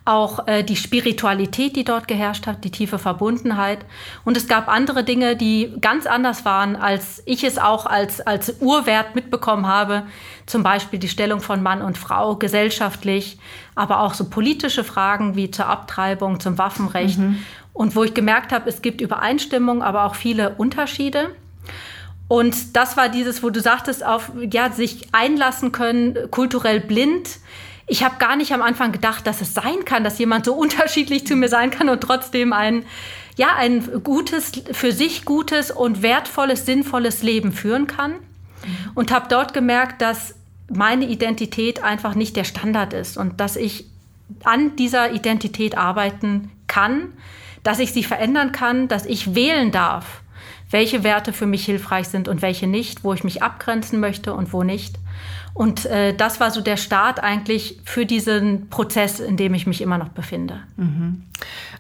auch 0.04 0.48
äh, 0.48 0.64
die 0.64 0.76
Spiritualität, 0.76 1.76
die 1.76 1.84
dort 1.84 2.08
geherrscht 2.08 2.48
hat, 2.48 2.64
die 2.64 2.72
tiefe 2.72 2.98
Verbundenheit. 2.98 3.86
Und 4.26 4.36
es 4.36 4.48
gab 4.48 4.68
andere 4.68 5.04
Dinge, 5.04 5.36
die 5.36 5.74
ganz 5.80 6.08
anders 6.08 6.44
waren, 6.44 6.76
als 6.76 7.22
ich 7.26 7.44
es 7.44 7.58
auch 7.60 7.86
als, 7.86 8.20
als 8.20 8.62
Urwert 8.62 9.14
mitbekommen 9.14 9.68
habe. 9.68 10.04
Zum 10.48 10.64
Beispiel 10.64 10.98
die 10.98 11.08
Stellung 11.08 11.40
von 11.40 11.62
Mann 11.62 11.82
und 11.84 11.98
Frau 11.98 12.36
gesellschaftlich, 12.36 13.38
aber 13.76 14.02
auch 14.02 14.16
so 14.16 14.30
politische 14.30 14.84
Fragen 14.84 15.36
wie 15.36 15.52
zur 15.52 15.68
Abtreibung, 15.68 16.40
zum 16.40 16.58
Waffenrecht. 16.58 17.20
Mhm. 17.20 17.44
Und 17.74 17.96
wo 17.96 18.04
ich 18.04 18.14
gemerkt 18.14 18.52
habe, 18.52 18.70
es 18.70 18.82
gibt 18.82 19.02
Übereinstimmung, 19.02 19.84
aber 19.84 20.06
auch 20.06 20.16
viele 20.16 20.56
Unterschiede. 20.56 21.30
Und 22.28 22.76
das 22.76 22.98
war 22.98 23.10
dieses, 23.10 23.44
wo 23.44 23.50
du 23.50 23.60
sagtest, 23.60 24.06
auf 24.06 24.32
ja, 24.50 24.72
sich 24.72 25.10
einlassen 25.12 25.72
können, 25.72 26.18
kulturell 26.32 26.80
blind. 26.80 27.40
Ich 27.92 28.06
habe 28.06 28.16
gar 28.20 28.38
nicht 28.38 28.54
am 28.54 28.62
Anfang 28.62 28.94
gedacht, 28.94 29.28
dass 29.28 29.42
es 29.42 29.54
sein 29.54 29.84
kann, 29.84 30.06
dass 30.06 30.18
jemand 30.18 30.46
so 30.46 30.54
unterschiedlich 30.54 31.28
zu 31.28 31.36
mir 31.36 31.50
sein 31.50 31.72
kann 31.72 31.90
und 31.90 32.00
trotzdem 32.00 32.54
ein, 32.54 32.86
ja, 33.36 33.50
ein 33.58 34.02
gutes, 34.02 34.54
für 34.72 34.94
sich 34.94 35.26
gutes 35.26 35.72
und 35.72 36.02
wertvolles, 36.02 36.66
sinnvolles 36.66 37.22
Leben 37.22 37.52
führen 37.52 37.88
kann. 37.88 38.14
Und 38.96 39.12
habe 39.12 39.26
dort 39.28 39.54
gemerkt, 39.54 40.02
dass 40.02 40.36
meine 40.72 41.04
Identität 41.04 41.84
einfach 41.84 42.16
nicht 42.16 42.38
der 42.38 42.46
Standard 42.46 42.94
ist 42.94 43.18
und 43.18 43.42
dass 43.42 43.58
ich 43.58 43.88
an 44.46 44.78
dieser 44.78 45.12
Identität 45.12 45.78
arbeiten 45.78 46.50
kann, 46.68 47.12
dass 47.62 47.80
ich 47.80 47.92
sie 47.92 48.06
verändern 48.06 48.54
kann, 48.54 48.88
dass 48.88 49.06
ich 49.06 49.36
wählen 49.36 49.72
darf, 49.72 50.22
welche 50.70 51.04
Werte 51.04 51.34
für 51.34 51.46
mich 51.46 51.66
hilfreich 51.66 52.08
sind 52.08 52.30
und 52.30 52.42
welche 52.42 52.68
nicht, 52.68 53.04
wo 53.04 53.14
ich 53.14 53.26
mich 53.26 53.44
abgrenzen 53.44 54.00
möchte 54.00 54.34
und 54.34 54.54
wo 54.54 54.64
nicht. 54.64 54.96
Und 55.54 55.86
äh, 55.86 56.14
das 56.14 56.40
war 56.40 56.52
so 56.52 56.62
der 56.62 56.78
Start 56.78 57.22
eigentlich 57.22 57.80
für 57.84 58.06
diesen 58.06 58.70
Prozess, 58.70 59.20
in 59.20 59.38
dem 59.38 59.54
ich 59.54 59.68
mich 59.68 59.82
immer 59.82 59.98
noch 59.98 60.10
befinde. 60.10 60.62
Mhm. 60.78 61.24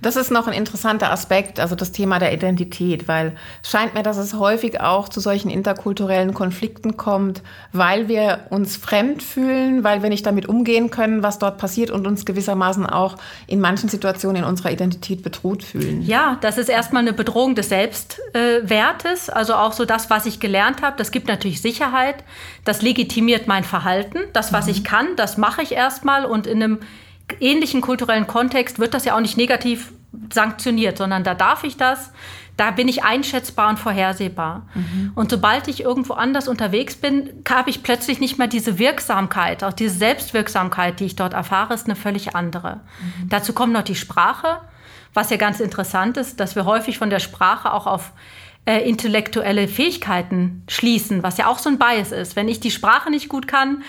Das 0.01 0.15
ist 0.15 0.31
noch 0.31 0.47
ein 0.47 0.53
interessanter 0.53 1.11
Aspekt, 1.11 1.59
also 1.59 1.75
das 1.75 1.91
Thema 1.91 2.19
der 2.19 2.33
Identität, 2.33 3.07
weil 3.07 3.35
es 3.63 3.69
scheint 3.69 3.93
mir, 3.93 4.03
dass 4.03 4.17
es 4.17 4.33
häufig 4.33 4.81
auch 4.81 5.09
zu 5.09 5.19
solchen 5.19 5.49
interkulturellen 5.49 6.33
Konflikten 6.33 6.97
kommt, 6.97 7.43
weil 7.71 8.07
wir 8.07 8.47
uns 8.49 8.77
fremd 8.77 9.21
fühlen, 9.21 9.83
weil 9.83 10.01
wir 10.01 10.09
nicht 10.09 10.25
damit 10.25 10.47
umgehen 10.47 10.89
können, 10.89 11.21
was 11.21 11.37
dort 11.37 11.57
passiert 11.57 11.91
und 11.91 12.07
uns 12.07 12.25
gewissermaßen 12.25 12.85
auch 12.87 13.17
in 13.45 13.59
manchen 13.59 13.89
Situationen 13.89 14.43
in 14.43 14.49
unserer 14.49 14.71
Identität 14.71 15.21
bedroht 15.21 15.63
fühlen. 15.63 16.01
Ja, 16.01 16.37
das 16.41 16.57
ist 16.57 16.69
erstmal 16.69 17.03
eine 17.03 17.13
Bedrohung 17.13 17.53
des 17.53 17.69
Selbstwertes, 17.69 19.29
also 19.29 19.53
auch 19.53 19.73
so 19.73 19.85
das, 19.85 20.09
was 20.09 20.25
ich 20.25 20.39
gelernt 20.39 20.81
habe. 20.81 20.97
Das 20.97 21.11
gibt 21.11 21.27
natürlich 21.27 21.61
Sicherheit, 21.61 22.23
das 22.65 22.81
legitimiert 22.81 23.47
mein 23.47 23.60
Verhalten, 23.63 24.19
das, 24.33 24.53
was 24.53 24.65
mhm. 24.65 24.71
ich 24.71 24.83
kann, 24.83 25.15
das 25.15 25.37
mache 25.37 25.61
ich 25.61 25.73
erstmal 25.73 26.25
und 26.25 26.47
in 26.47 26.61
einem 26.61 26.79
ähnlichen 27.39 27.81
kulturellen 27.81 28.27
Kontext 28.27 28.79
wird 28.79 28.93
das 28.93 29.05
ja 29.05 29.15
auch 29.15 29.21
nicht 29.21 29.37
negativ 29.37 29.93
sanktioniert, 30.33 30.97
sondern 30.97 31.23
da 31.23 31.33
darf 31.33 31.63
ich 31.63 31.77
das, 31.77 32.11
da 32.57 32.71
bin 32.71 32.87
ich 32.87 33.03
einschätzbar 33.03 33.69
und 33.69 33.79
vorhersehbar. 33.79 34.67
Mhm. 34.73 35.13
Und 35.15 35.31
sobald 35.31 35.67
ich 35.67 35.83
irgendwo 35.83 36.13
anders 36.13 36.47
unterwegs 36.47 36.95
bin, 36.95 37.29
habe 37.49 37.69
ich 37.69 37.81
plötzlich 37.81 38.19
nicht 38.19 38.37
mehr 38.37 38.47
diese 38.47 38.77
Wirksamkeit, 38.77 39.63
auch 39.63 39.73
diese 39.73 39.95
Selbstwirksamkeit, 39.95 40.99
die 40.99 41.05
ich 41.05 41.15
dort 41.15 41.33
erfahre, 41.33 41.73
ist 41.73 41.85
eine 41.85 41.95
völlig 41.95 42.35
andere. 42.35 42.75
Mhm. 42.75 43.29
Dazu 43.29 43.53
kommt 43.53 43.73
noch 43.73 43.83
die 43.83 43.95
Sprache, 43.95 44.59
was 45.13 45.29
ja 45.29 45.37
ganz 45.37 45.59
interessant 45.59 46.17
ist, 46.17 46.39
dass 46.39 46.55
wir 46.55 46.65
häufig 46.65 46.97
von 46.97 47.09
der 47.09 47.19
Sprache 47.19 47.73
auch 47.73 47.87
auf 47.87 48.11
äh, 48.65 48.87
intellektuelle 48.87 49.67
Fähigkeiten 49.67 50.63
schließen, 50.67 51.23
was 51.23 51.37
ja 51.37 51.47
auch 51.47 51.59
so 51.59 51.69
ein 51.69 51.79
Bias 51.79 52.11
ist. 52.11 52.35
Wenn 52.35 52.47
ich 52.47 52.59
die 52.59 52.71
Sprache 52.71 53.09
nicht 53.09 53.29
gut 53.29 53.47
kann, 53.47 53.83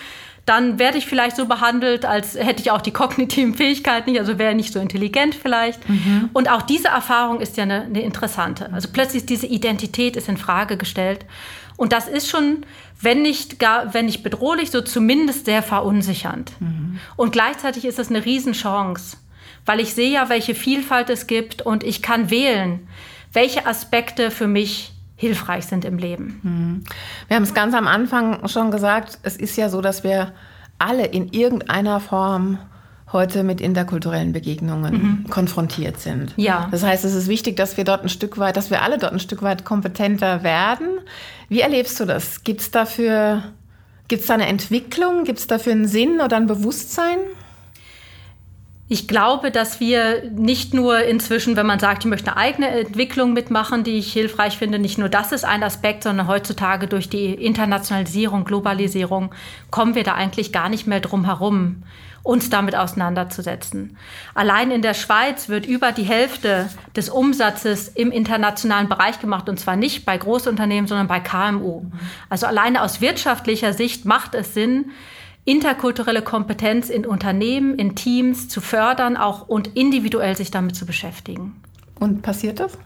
dann 0.45 0.77
werde 0.77 0.97
ich 0.97 1.05
vielleicht 1.05 1.37
so 1.37 1.45
behandelt, 1.45 2.05
als 2.05 2.35
hätte 2.35 2.61
ich 2.61 2.71
auch 2.71 2.81
die 2.81 2.91
kognitiven 2.91 3.53
Fähigkeiten 3.53 4.11
nicht, 4.11 4.19
also 4.19 4.37
wäre 4.37 4.55
nicht 4.55 4.73
so 4.73 4.79
intelligent 4.79 5.35
vielleicht. 5.35 5.87
Mhm. 5.87 6.29
Und 6.33 6.49
auch 6.49 6.63
diese 6.63 6.89
Erfahrung 6.89 7.39
ist 7.39 7.55
ja 7.55 7.63
eine, 7.63 7.83
eine 7.83 8.01
interessante. 8.01 8.71
Also 8.73 8.89
plötzlich 8.91 9.25
diese 9.25 9.47
Identität 9.47 10.17
ist 10.17 10.27
in 10.27 10.37
Frage 10.37 10.75
gestellt. 10.75 11.25
Und 11.77 11.93
das 11.93 12.07
ist 12.07 12.29
schon, 12.29 12.65
wenn 12.99 13.21
nicht 13.21 13.57
gar, 13.59 13.93
wenn 13.93 14.05
nicht 14.05 14.21
bedrohlich, 14.21 14.69
so 14.71 14.81
zumindest 14.81 15.45
sehr 15.45 15.63
verunsichernd. 15.63 16.51
Mhm. 16.59 16.99
Und 17.15 17.31
gleichzeitig 17.31 17.85
ist 17.85 17.99
es 17.99 18.09
eine 18.09 18.25
Riesenchance, 18.25 19.17
weil 19.65 19.79
ich 19.79 19.93
sehe 19.93 20.11
ja, 20.11 20.29
welche 20.29 20.55
Vielfalt 20.55 21.09
es 21.09 21.25
gibt 21.25 21.61
und 21.61 21.83
ich 21.83 22.01
kann 22.01 22.29
wählen, 22.29 22.87
welche 23.33 23.65
Aspekte 23.65 24.31
für 24.31 24.47
mich 24.47 24.93
hilfreich 25.15 25.65
sind 25.65 25.85
im 25.85 25.97
Leben. 25.97 26.39
Mhm. 26.43 26.83
Wir 27.27 27.35
haben 27.35 27.43
es 27.43 27.53
ganz 27.53 27.73
am 27.75 27.87
Anfang 27.87 28.47
schon 28.47 28.71
gesagt, 28.71 29.19
es 29.23 29.37
ist 29.37 29.55
ja 29.57 29.69
so, 29.69 29.81
dass 29.81 30.03
wir 30.03 30.33
alle 30.79 31.05
in 31.05 31.29
irgendeiner 31.29 31.99
Form 31.99 32.57
heute 33.11 33.43
mit 33.43 33.61
interkulturellen 33.61 34.33
Begegnungen 34.33 34.93
mhm. 34.93 35.29
konfrontiert 35.29 35.99
sind. 35.99 36.33
Ja. 36.35 36.67
Das 36.71 36.83
heißt, 36.83 37.05
es 37.05 37.13
ist 37.13 37.27
wichtig, 37.27 37.55
dass 37.55 37.77
wir 37.77 37.83
dort 37.83 38.01
ein 38.01 38.09
Stück 38.09 38.39
weit, 38.39 38.57
dass 38.57 38.71
wir 38.71 38.81
alle 38.81 38.97
dort 38.97 39.13
ein 39.13 39.19
Stück 39.19 39.43
weit 39.43 39.63
kompetenter 39.63 40.43
werden. 40.43 40.87
Wie 41.47 41.61
erlebst 41.61 41.99
du 41.99 42.05
das? 42.05 42.43
Gibt 42.43 42.61
es 42.61 42.71
dafür, 42.71 43.43
gibt 44.07 44.21
es 44.21 44.27
da 44.27 44.33
eine 44.33 44.47
Entwicklung? 44.47 45.23
Gibt 45.25 45.39
es 45.39 45.47
dafür 45.47 45.73
einen 45.73 45.87
Sinn 45.87 46.21
oder 46.21 46.37
ein 46.37 46.47
Bewusstsein? 46.47 47.17
Ich 48.89 49.07
glaube, 49.07 49.49
dass 49.49 49.79
wir 49.79 50.29
nicht 50.31 50.73
nur 50.73 50.99
inzwischen, 50.99 51.55
wenn 51.55 51.65
man 51.65 51.79
sagt, 51.79 52.03
ich 52.03 52.09
möchte 52.09 52.31
eine 52.31 52.37
eigene 52.37 52.67
Entwicklung 52.67 53.31
mitmachen, 53.31 53.83
die 53.83 53.97
ich 53.97 54.11
hilfreich 54.11 54.57
finde, 54.57 54.77
nicht 54.77 54.97
nur 54.97 55.07
das 55.07 55.31
ist 55.31 55.45
ein 55.45 55.63
Aspekt, 55.63 56.03
sondern 56.03 56.27
heutzutage 56.27 56.87
durch 56.87 57.09
die 57.09 57.33
Internationalisierung, 57.33 58.43
Globalisierung 58.43 59.33
kommen 59.71 59.95
wir 59.95 60.03
da 60.03 60.15
eigentlich 60.15 60.51
gar 60.51 60.67
nicht 60.67 60.85
mehr 60.85 60.99
drum 60.99 61.23
herum, 61.25 61.83
uns 62.23 62.49
damit 62.49 62.75
auseinanderzusetzen. 62.75 63.97
Allein 64.33 64.69
in 64.69 64.81
der 64.81 64.93
Schweiz 64.93 65.47
wird 65.47 65.65
über 65.65 65.93
die 65.93 66.03
Hälfte 66.03 66.69
des 66.95 67.09
Umsatzes 67.09 67.87
im 67.87 68.11
internationalen 68.11 68.89
Bereich 68.89 69.19
gemacht 69.19 69.47
und 69.47 69.59
zwar 69.59 69.77
nicht 69.77 70.05
bei 70.05 70.17
Großunternehmen, 70.17 70.87
sondern 70.87 71.07
bei 71.07 71.21
KMU. 71.21 71.83
Also 72.29 72.47
alleine 72.47 72.81
aus 72.81 72.99
wirtschaftlicher 72.99 73.73
Sicht 73.73 74.05
macht 74.05 74.35
es 74.35 74.53
Sinn, 74.53 74.91
interkulturelle 75.45 76.21
Kompetenz 76.21 76.89
in 76.89 77.05
Unternehmen, 77.05 77.75
in 77.75 77.95
Teams 77.95 78.47
zu 78.47 78.61
fördern 78.61 79.17
auch 79.17 79.47
und 79.47 79.75
individuell 79.75 80.37
sich 80.37 80.51
damit 80.51 80.75
zu 80.75 80.85
beschäftigen. 80.85 81.61
Und 81.99 82.21
passiert 82.21 82.59
das? 82.59 82.77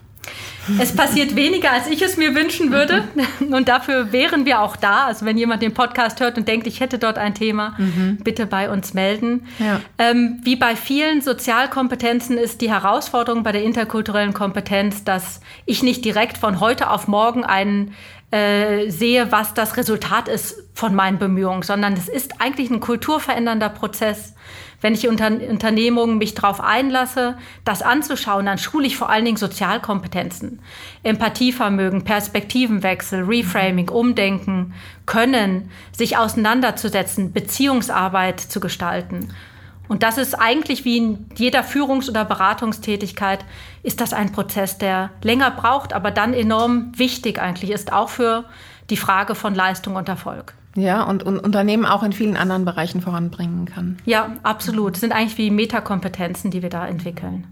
Es 0.80 0.94
passiert 0.94 1.36
weniger, 1.36 1.72
als 1.72 1.88
ich 1.88 2.02
es 2.02 2.18
mir 2.18 2.36
wünschen 2.36 2.72
würde. 2.72 3.06
Und 3.40 3.70
dafür 3.70 4.12
wären 4.12 4.46
wir 4.46 4.60
auch 4.60 4.76
da. 4.76 5.06
Also 5.06 5.26
wenn 5.26 5.38
jemand 5.38 5.62
den 5.62 5.74
Podcast 5.74 6.20
hört 6.20 6.38
und 6.38 6.48
denkt, 6.48 6.68
ich 6.68 6.82
hätte 6.82 7.00
dort 7.00 7.18
ein 7.18 7.34
Thema, 7.34 7.76
mhm. 7.78 8.18
bitte 8.24 8.46
bei 8.46 8.70
uns 8.70 8.94
melden. 8.94 9.48
Ja. 9.60 9.80
Ähm, 9.98 10.42
wie 10.44 10.58
bei 10.58 10.76
vielen 10.76 11.22
Sozialkompetenzen 11.22 12.38
ist 12.38 12.60
die 12.60 12.70
Herausforderung 12.70 13.44
bei 13.44 13.54
der 13.54 13.64
interkulturellen 13.64 14.34
Kompetenz, 14.34 15.06
dass 15.06 15.40
ich 15.66 15.84
nicht 15.84 16.04
direkt 16.04 16.38
von 16.38 16.60
heute 16.60 16.90
auf 16.90 17.08
morgen 17.08 17.46
einen 17.46 17.94
äh, 18.32 18.90
sehe, 18.90 19.32
was 19.32 19.54
das 19.54 19.78
Resultat 19.78 20.28
ist 20.28 20.64
von 20.74 20.94
meinen 20.94 21.18
Bemühungen, 21.18 21.62
sondern 21.62 21.94
es 21.94 22.10
ist 22.10 22.42
eigentlich 22.42 22.70
ein 22.70 22.82
kulturverändernder 22.82 23.70
Prozess. 23.70 24.34
Wenn 24.80 24.94
ich 24.94 25.08
unter 25.08 25.28
Unternehmungen 25.28 26.18
mich 26.20 26.36
darauf 26.36 26.60
einlasse, 26.62 27.38
das 27.66 27.82
anzuschauen, 27.82 28.46
dann 28.46 28.58
schule 28.60 28.86
ich 28.86 28.96
vor 28.96 29.10
allen 29.10 29.26
Dingen 29.26 29.38
Sozialkompetenzen, 29.38 30.60
Empathievermögen, 31.04 32.04
Perspektivenwechsel, 32.04 33.24
Reframing, 33.24 33.90
Umdenken, 33.90 34.74
Können, 35.06 35.72
sich 35.92 36.18
auseinanderzusetzen, 36.18 37.32
Beziehungsarbeit 37.32 38.40
zu 38.40 38.60
gestalten. 38.60 39.34
Und 39.88 40.04
das 40.04 40.18
ist 40.18 40.34
eigentlich 40.34 40.86
wie 40.86 40.98
in 40.98 41.26
jeder 41.36 41.64
Führungs- 41.64 42.10
oder 42.10 42.26
Beratungstätigkeit, 42.26 43.46
ist 43.84 44.02
das 44.02 44.14
ein 44.14 44.32
Prozess, 44.32 44.78
der 44.78 45.12
länger 45.22 45.52
braucht, 45.52 45.94
aber 45.94 46.12
dann 46.12 46.34
enorm 46.34 46.92
wichtig 46.96 47.40
eigentlich 47.40 47.72
ist, 47.72 47.94
auch 47.94 48.10
für 48.10 48.46
die 48.90 48.98
Frage 48.98 49.36
von 49.36 49.56
Leistung 49.56 49.96
und 49.96 50.10
Erfolg. 50.10 50.54
Ja, 50.76 51.04
und, 51.04 51.24
und 51.24 51.40
Unternehmen 51.40 51.86
auch 51.86 52.04
in 52.04 52.14
vielen 52.14 52.38
anderen 52.38 52.64
Bereichen 52.64 53.02
voranbringen 53.02 53.66
kann. 53.66 53.98
Ja, 54.06 54.36
absolut. 54.44 54.94
Das 54.94 55.02
sind 55.02 55.12
eigentlich 55.12 55.38
wie 55.40 55.50
Metakompetenzen, 55.50 56.52
die 56.52 56.62
wir 56.62 56.70
da 56.70 56.88
entwickeln. 56.88 57.48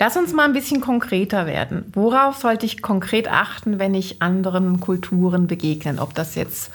Lass 0.00 0.16
uns 0.16 0.32
mal 0.32 0.44
ein 0.44 0.52
bisschen 0.52 0.80
konkreter 0.80 1.46
werden. 1.46 1.84
Worauf 1.92 2.36
sollte 2.36 2.66
ich 2.66 2.82
konkret 2.82 3.30
achten, 3.30 3.78
wenn 3.78 3.94
ich 3.94 4.20
anderen 4.22 4.80
Kulturen 4.80 5.46
begegne, 5.46 6.00
ob 6.00 6.14
das 6.14 6.34
jetzt 6.34 6.72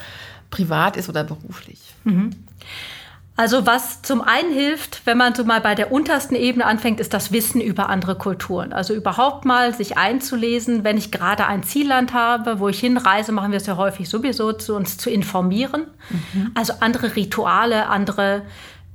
privat 0.50 0.96
ist 0.96 1.10
oder 1.10 1.26
beruflich? 1.26 1.80
Mhm. 2.06 2.32
Also 3.40 3.66
was 3.66 4.02
zum 4.02 4.22
einen 4.22 4.52
hilft, 4.52 5.06
wenn 5.06 5.18
man 5.18 5.34
so 5.34 5.46
mal 5.46 5.62
bei 5.62 5.74
der 5.74 5.94
untersten 5.94 6.36
Ebene 6.36 6.66
anfängt, 6.66 7.00
ist 7.00 7.14
das 7.14 7.32
Wissen 7.32 7.62
über 7.62 7.88
andere 7.88 8.16
Kulturen. 8.16 8.74
Also 8.74 8.94
überhaupt 8.94 9.46
mal 9.46 9.74
sich 9.74 9.98
einzulesen, 9.98 10.84
wenn 10.84 10.98
ich 10.98 11.10
gerade 11.10 11.48
ein 11.48 11.64
Zielland 11.64 12.14
habe, 12.14 12.60
wo 12.60 12.68
ich 12.68 12.82
hinreise, 12.82 13.32
machen 13.32 13.52
wir 13.52 13.58
es 13.58 13.66
ja 13.66 13.78
häufig 13.78 14.10
sowieso, 14.10 14.52
zu 14.52 14.76
uns 14.76 14.98
zu 14.98 15.10
informieren. 15.10 15.88
Mhm. 16.10 16.52
Also 16.54 16.74
andere 16.82 17.16
Rituale, 17.16 17.88
andere 17.88 18.42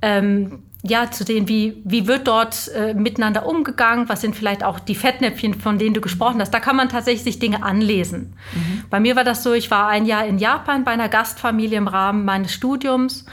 ähm, 0.02 0.64
ja, 0.82 1.10
zu 1.10 1.24
sehen, 1.24 1.48
wie, 1.48 1.80
wie 1.86 2.06
wird 2.06 2.28
dort 2.28 2.68
äh, 2.68 2.92
miteinander 2.92 3.46
umgegangen, 3.46 4.10
was 4.10 4.20
sind 4.20 4.36
vielleicht 4.36 4.62
auch 4.62 4.78
die 4.78 4.94
Fettnäpfchen, 4.94 5.54
von 5.54 5.78
denen 5.78 5.94
du 5.94 6.02
gesprochen 6.02 6.38
hast. 6.42 6.52
Da 6.52 6.60
kann 6.60 6.76
man 6.76 6.90
tatsächlich 6.90 7.24
sich 7.24 7.38
Dinge 7.38 7.62
anlesen. 7.62 8.34
Mhm. 8.54 8.84
Bei 8.90 9.00
mir 9.00 9.16
war 9.16 9.24
das 9.24 9.42
so, 9.42 9.54
ich 9.54 9.70
war 9.70 9.88
ein 9.88 10.04
Jahr 10.04 10.26
in 10.26 10.38
Japan 10.38 10.84
bei 10.84 10.90
einer 10.90 11.08
Gastfamilie 11.08 11.78
im 11.78 11.88
Rahmen 11.88 12.26
meines 12.26 12.52
Studiums 12.52 13.24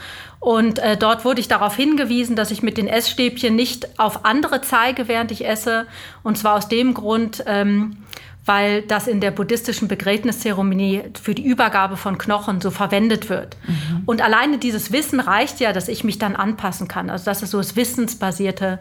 und 0.42 0.80
äh, 0.80 0.96
dort 0.96 1.24
wurde 1.24 1.40
ich 1.40 1.46
darauf 1.46 1.76
hingewiesen, 1.76 2.34
dass 2.34 2.50
ich 2.50 2.64
mit 2.64 2.76
den 2.76 2.88
Essstäbchen 2.88 3.54
nicht 3.54 4.00
auf 4.00 4.24
andere 4.24 4.60
zeige, 4.60 5.06
während 5.06 5.30
ich 5.30 5.46
esse. 5.46 5.86
Und 6.24 6.36
zwar 6.36 6.56
aus 6.56 6.66
dem 6.66 6.94
Grund, 6.94 7.44
ähm, 7.46 7.98
weil 8.44 8.82
das 8.82 9.06
in 9.06 9.20
der 9.20 9.30
buddhistischen 9.30 9.86
Begräbniszeremonie 9.86 11.04
für 11.22 11.36
die 11.36 11.46
Übergabe 11.46 11.96
von 11.96 12.18
Knochen 12.18 12.60
so 12.60 12.72
verwendet 12.72 13.30
wird. 13.30 13.56
Mhm. 13.68 14.02
Und 14.04 14.20
alleine 14.20 14.58
dieses 14.58 14.90
Wissen 14.90 15.20
reicht 15.20 15.60
ja, 15.60 15.72
dass 15.72 15.86
ich 15.86 16.02
mich 16.02 16.18
dann 16.18 16.34
anpassen 16.34 16.88
kann. 16.88 17.08
Also 17.08 17.24
das 17.24 17.44
ist 17.44 17.52
so 17.52 17.58
das 17.58 17.76
wissensbasierte 17.76 18.80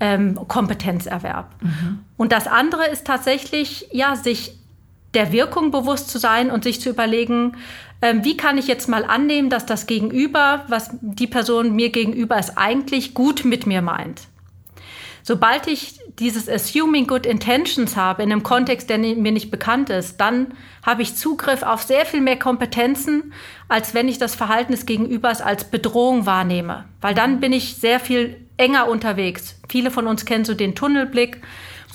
ähm, 0.00 0.38
Kompetenzerwerb. 0.48 1.50
Mhm. 1.60 1.98
Und 2.16 2.32
das 2.32 2.46
andere 2.46 2.86
ist 2.86 3.06
tatsächlich, 3.06 3.88
ja, 3.92 4.16
sich 4.16 4.58
der 5.14 5.32
Wirkung 5.32 5.70
bewusst 5.70 6.10
zu 6.10 6.18
sein 6.18 6.50
und 6.50 6.64
sich 6.64 6.80
zu 6.80 6.90
überlegen, 6.90 7.56
ähm, 8.02 8.24
wie 8.24 8.36
kann 8.36 8.58
ich 8.58 8.66
jetzt 8.66 8.88
mal 8.88 9.04
annehmen, 9.04 9.50
dass 9.50 9.66
das 9.66 9.86
Gegenüber, 9.86 10.64
was 10.68 10.90
die 11.00 11.26
Person 11.26 11.74
mir 11.74 11.90
gegenüber 11.90 12.38
ist, 12.38 12.56
eigentlich 12.56 13.14
gut 13.14 13.44
mit 13.44 13.66
mir 13.66 13.82
meint. 13.82 14.22
Sobald 15.22 15.68
ich 15.68 15.98
dieses 16.18 16.50
Assuming 16.50 17.06
Good 17.06 17.24
Intentions 17.24 17.96
habe 17.96 18.22
in 18.22 18.30
einem 18.30 18.42
Kontext, 18.42 18.90
der 18.90 18.98
mir 18.98 19.32
nicht 19.32 19.50
bekannt 19.50 19.88
ist, 19.88 20.18
dann 20.18 20.48
habe 20.84 21.00
ich 21.00 21.16
Zugriff 21.16 21.62
auf 21.62 21.82
sehr 21.82 22.04
viel 22.04 22.20
mehr 22.20 22.38
Kompetenzen, 22.38 23.32
als 23.68 23.94
wenn 23.94 24.06
ich 24.06 24.18
das 24.18 24.34
Verhalten 24.34 24.72
des 24.72 24.84
Gegenübers 24.84 25.40
als 25.40 25.64
Bedrohung 25.64 26.26
wahrnehme. 26.26 26.84
Weil 27.00 27.14
dann 27.14 27.40
bin 27.40 27.54
ich 27.54 27.76
sehr 27.76 28.00
viel 28.00 28.36
enger 28.58 28.86
unterwegs. 28.86 29.58
Viele 29.68 29.90
von 29.90 30.06
uns 30.06 30.26
kennen 30.26 30.44
so 30.44 30.52
den 30.52 30.74
Tunnelblick, 30.74 31.40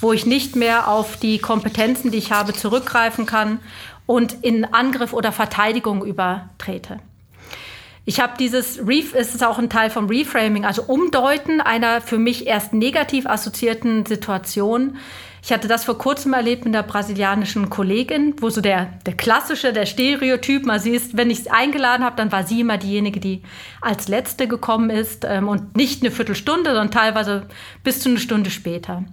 wo 0.00 0.12
ich 0.12 0.26
nicht 0.26 0.56
mehr 0.56 0.88
auf 0.88 1.16
die 1.16 1.38
Kompetenzen, 1.38 2.10
die 2.10 2.18
ich 2.18 2.32
habe, 2.32 2.52
zurückgreifen 2.52 3.26
kann 3.26 3.60
und 4.06 4.42
in 4.42 4.64
Angriff 4.64 5.12
oder 5.12 5.32
Verteidigung 5.32 6.04
übertrete. 6.04 6.98
Ich 8.06 8.18
habe 8.18 8.32
dieses, 8.38 8.80
Ref 8.86 9.14
es 9.14 9.34
ist 9.34 9.44
auch 9.44 9.58
ein 9.58 9.70
Teil 9.70 9.90
vom 9.90 10.06
Reframing, 10.06 10.64
also 10.64 10.82
Umdeuten 10.82 11.60
einer 11.60 12.00
für 12.00 12.18
mich 12.18 12.46
erst 12.46 12.72
negativ 12.72 13.26
assoziierten 13.26 14.06
Situation 14.06 14.96
ich 15.42 15.52
hatte 15.52 15.68
das 15.68 15.84
vor 15.84 15.96
kurzem 15.96 16.32
erlebt 16.34 16.64
mit 16.64 16.74
einer 16.74 16.86
brasilianischen 16.86 17.70
Kollegin, 17.70 18.34
wo 18.40 18.50
so 18.50 18.60
der, 18.60 18.92
der 19.06 19.14
klassische, 19.14 19.72
der 19.72 19.86
Stereotyp 19.86 20.66
mal 20.66 20.80
sie 20.80 20.90
ist, 20.90 21.16
wenn 21.16 21.30
ich 21.30 21.44
sie 21.44 21.50
eingeladen 21.50 22.04
habe, 22.04 22.16
dann 22.16 22.30
war 22.30 22.44
sie 22.44 22.60
immer 22.60 22.76
diejenige, 22.76 23.20
die 23.20 23.42
als 23.80 24.08
Letzte 24.08 24.48
gekommen 24.48 24.90
ist 24.90 25.24
ähm, 25.26 25.48
und 25.48 25.76
nicht 25.76 26.02
eine 26.02 26.10
Viertelstunde, 26.10 26.70
sondern 26.70 26.90
teilweise 26.90 27.46
bis 27.82 28.00
zu 28.00 28.10
eine 28.10 28.18
Stunde 28.18 28.50
später. 28.50 29.04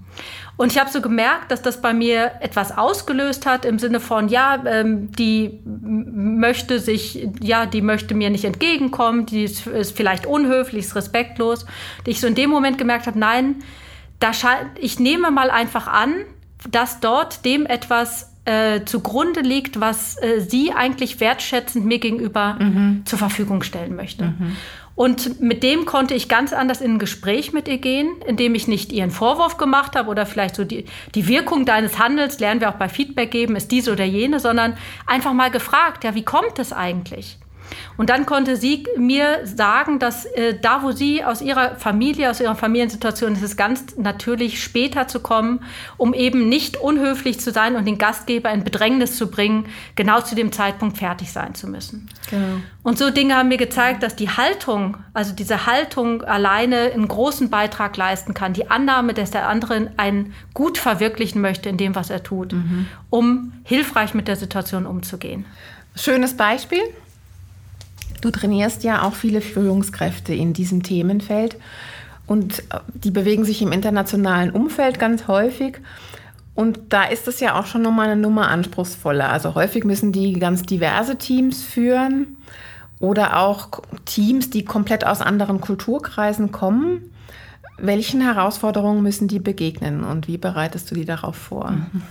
Und 0.57 0.71
ich 0.71 0.79
habe 0.79 0.89
so 0.89 1.01
gemerkt, 1.01 1.51
dass 1.51 1.61
das 1.61 1.81
bei 1.81 1.93
mir 1.93 2.31
etwas 2.41 2.75
ausgelöst 2.75 3.45
hat 3.45 3.63
im 3.63 3.77
Sinne 3.77 3.99
von, 3.99 4.27
ja, 4.27 4.63
ähm, 4.65 5.11
die 5.11 5.59
möchte 5.63 6.79
sich, 6.79 7.29
ja, 7.41 7.67
die 7.67 7.81
möchte 7.81 8.15
mir 8.15 8.31
nicht 8.31 8.43
entgegenkommen, 8.43 9.27
die 9.27 9.43
ist, 9.43 9.67
ist 9.67 9.95
vielleicht 9.95 10.25
unhöflich, 10.25 10.85
ist 10.85 10.95
respektlos. 10.95 11.63
Und 11.63 12.07
ich 12.07 12.19
so 12.19 12.27
in 12.27 12.35
dem 12.35 12.49
Moment 12.49 12.79
gemerkt 12.79 13.05
habe, 13.05 13.19
nein, 13.19 13.57
da 14.19 14.31
ich 14.79 14.99
nehme 14.99 15.31
mal 15.31 15.51
einfach 15.51 15.87
an, 15.87 16.13
dass 16.69 16.99
dort 16.99 17.45
dem 17.45 17.65
etwas 17.65 18.33
äh, 18.45 18.85
zugrunde 18.85 19.41
liegt, 19.41 19.79
was 19.79 20.21
äh, 20.21 20.39
sie 20.39 20.71
eigentlich 20.71 21.19
wertschätzend 21.19 21.85
mir 21.85 21.99
gegenüber 21.99 22.55
mhm. 22.59 23.03
zur 23.05 23.19
Verfügung 23.19 23.61
stellen 23.61 23.95
möchte. 23.95 24.25
Mhm. 24.25 24.55
Und 24.95 25.41
mit 25.41 25.61
dem 25.61 25.85
konnte 25.85 26.15
ich 26.15 26.27
ganz 26.27 26.53
anders 26.53 26.81
in 26.81 26.93
ein 26.93 26.99
Gespräch 26.99 27.53
mit 27.53 27.67
ihr 27.67 27.77
gehen, 27.77 28.09
indem 28.25 28.55
ich 28.55 28.67
nicht 28.67 28.91
ihren 28.91 29.11
Vorwurf 29.11 29.57
gemacht 29.57 29.95
habe 29.95 30.09
oder 30.09 30.25
vielleicht 30.25 30.55
so 30.55 30.63
die, 30.63 30.85
die 31.13 31.27
Wirkung 31.27 31.65
deines 31.65 31.99
Handels, 31.99 32.39
lernen 32.39 32.61
wir 32.61 32.69
auch 32.69 32.79
bei 32.79 32.89
Feedback 32.89 33.29
geben, 33.29 33.55
ist 33.55 33.71
diese 33.71 33.91
oder 33.91 34.05
jene, 34.05 34.39
sondern 34.39 34.75
einfach 35.05 35.33
mal 35.33 35.51
gefragt, 35.51 36.03
ja, 36.03 36.15
wie 36.15 36.23
kommt 36.23 36.57
es 36.57 36.73
eigentlich? 36.73 37.37
Und 37.97 38.09
dann 38.09 38.25
konnte 38.25 38.55
sie 38.57 38.85
mir 38.97 39.39
sagen, 39.45 39.99
dass 39.99 40.25
äh, 40.25 40.57
da, 40.59 40.83
wo 40.83 40.91
sie 40.91 41.23
aus 41.23 41.41
ihrer 41.41 41.75
Familie, 41.75 42.29
aus 42.29 42.39
ihrer 42.39 42.55
Familiensituation 42.55 43.33
ist 43.33 43.43
es 43.43 43.57
ganz 43.57 43.97
natürlich, 43.97 44.61
später 44.61 45.07
zu 45.07 45.19
kommen, 45.19 45.61
um 45.97 46.13
eben 46.13 46.47
nicht 46.49 46.77
unhöflich 46.77 47.39
zu 47.39 47.51
sein 47.51 47.75
und 47.75 47.85
den 47.85 47.97
Gastgeber 47.97 48.51
in 48.51 48.63
Bedrängnis 48.63 49.17
zu 49.17 49.29
bringen, 49.29 49.65
genau 49.95 50.21
zu 50.21 50.35
dem 50.35 50.51
Zeitpunkt 50.51 50.97
fertig 50.97 51.31
sein 51.31 51.55
zu 51.55 51.67
müssen. 51.67 52.09
Genau. 52.29 52.61
Und 52.83 52.97
so 52.97 53.09
Dinge 53.09 53.35
haben 53.35 53.49
mir 53.49 53.57
gezeigt, 53.57 54.03
dass 54.03 54.15
die 54.15 54.29
Haltung, 54.29 54.97
also 55.13 55.33
diese 55.33 55.65
Haltung 55.65 56.21
alleine 56.21 56.91
einen 56.93 57.07
großen 57.07 57.49
Beitrag 57.49 57.97
leisten 57.97 58.33
kann. 58.33 58.53
Die 58.53 58.69
Annahme, 58.69 59.13
dass 59.13 59.31
der 59.31 59.47
andere 59.49 59.91
einen 59.97 60.33
gut 60.53 60.77
verwirklichen 60.77 61.41
möchte 61.41 61.69
in 61.69 61.77
dem, 61.77 61.95
was 61.95 62.09
er 62.09 62.23
tut, 62.23 62.53
mhm. 62.53 62.87
um 63.09 63.53
hilfreich 63.63 64.13
mit 64.13 64.27
der 64.27 64.35
Situation 64.35 64.85
umzugehen. 64.85 65.45
Schönes 65.95 66.37
Beispiel. 66.37 66.81
Du 68.21 68.31
trainierst 68.31 68.83
ja 68.83 69.03
auch 69.03 69.13
viele 69.13 69.41
Führungskräfte 69.41 70.33
in 70.33 70.53
diesem 70.53 70.83
Themenfeld 70.83 71.57
und 72.25 72.59
äh, 72.59 72.79
die 72.93 73.11
bewegen 73.11 73.45
sich 73.45 73.61
im 73.61 73.71
internationalen 73.71 74.51
Umfeld 74.51 74.99
ganz 74.99 75.27
häufig. 75.27 75.79
Und 76.55 76.79
da 76.89 77.03
ist 77.03 77.27
es 77.27 77.39
ja 77.39 77.59
auch 77.59 77.67
schon 77.67 77.83
nochmal 77.83 78.09
eine 78.09 78.19
Nummer 78.19 78.49
anspruchsvoller. 78.49 79.29
Also 79.29 79.53
häufig 79.53 79.83
müssen 79.83 80.11
die 80.11 80.33
ganz 80.33 80.63
diverse 80.63 81.15
Teams 81.15 81.61
führen 81.61 82.37
oder 82.99 83.37
auch 83.37 83.69
Teams, 84.05 84.49
die 84.49 84.65
komplett 84.65 85.05
aus 85.05 85.21
anderen 85.21 85.61
Kulturkreisen 85.61 86.51
kommen. 86.51 87.11
Welchen 87.77 88.21
Herausforderungen 88.21 89.03
müssen 89.03 89.27
die 89.27 89.39
begegnen 89.39 90.03
und 90.03 90.27
wie 90.27 90.39
bereitest 90.39 90.89
du 90.89 90.95
die 90.95 91.05
darauf 91.05 91.35
vor? 91.35 91.71
Mhm. 91.71 92.01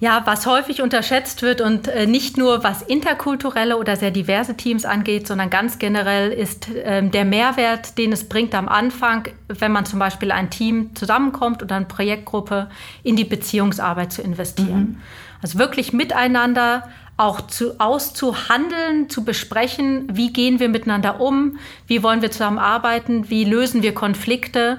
Ja, 0.00 0.22
was 0.24 0.46
häufig 0.46 0.82
unterschätzt 0.82 1.42
wird 1.42 1.60
und 1.60 1.88
äh, 1.88 2.06
nicht 2.06 2.36
nur 2.36 2.64
was 2.64 2.82
interkulturelle 2.82 3.78
oder 3.78 3.96
sehr 3.96 4.10
diverse 4.10 4.56
Teams 4.56 4.84
angeht, 4.84 5.26
sondern 5.26 5.50
ganz 5.50 5.78
generell 5.78 6.32
ist 6.32 6.68
äh, 6.74 7.02
der 7.08 7.24
Mehrwert, 7.24 7.96
den 7.96 8.12
es 8.12 8.28
bringt 8.28 8.54
am 8.54 8.68
Anfang, 8.68 9.28
wenn 9.48 9.72
man 9.72 9.86
zum 9.86 10.00
Beispiel 10.00 10.32
ein 10.32 10.50
Team 10.50 10.94
zusammenkommt 10.96 11.62
oder 11.62 11.76
eine 11.76 11.86
Projektgruppe, 11.86 12.68
in 13.04 13.14
die 13.14 13.24
Beziehungsarbeit 13.24 14.12
zu 14.12 14.20
investieren. 14.20 14.78
Mhm. 14.78 14.96
Also 15.40 15.58
wirklich 15.58 15.92
miteinander 15.92 16.88
auch 17.16 17.42
zu, 17.42 17.78
auszuhandeln, 17.78 19.08
zu 19.08 19.24
besprechen, 19.24 20.08
wie 20.12 20.32
gehen 20.32 20.58
wir 20.58 20.68
miteinander 20.68 21.20
um, 21.20 21.58
wie 21.86 22.02
wollen 22.02 22.22
wir 22.22 22.32
zusammenarbeiten, 22.32 23.30
wie 23.30 23.44
lösen 23.44 23.82
wir 23.82 23.94
Konflikte 23.94 24.78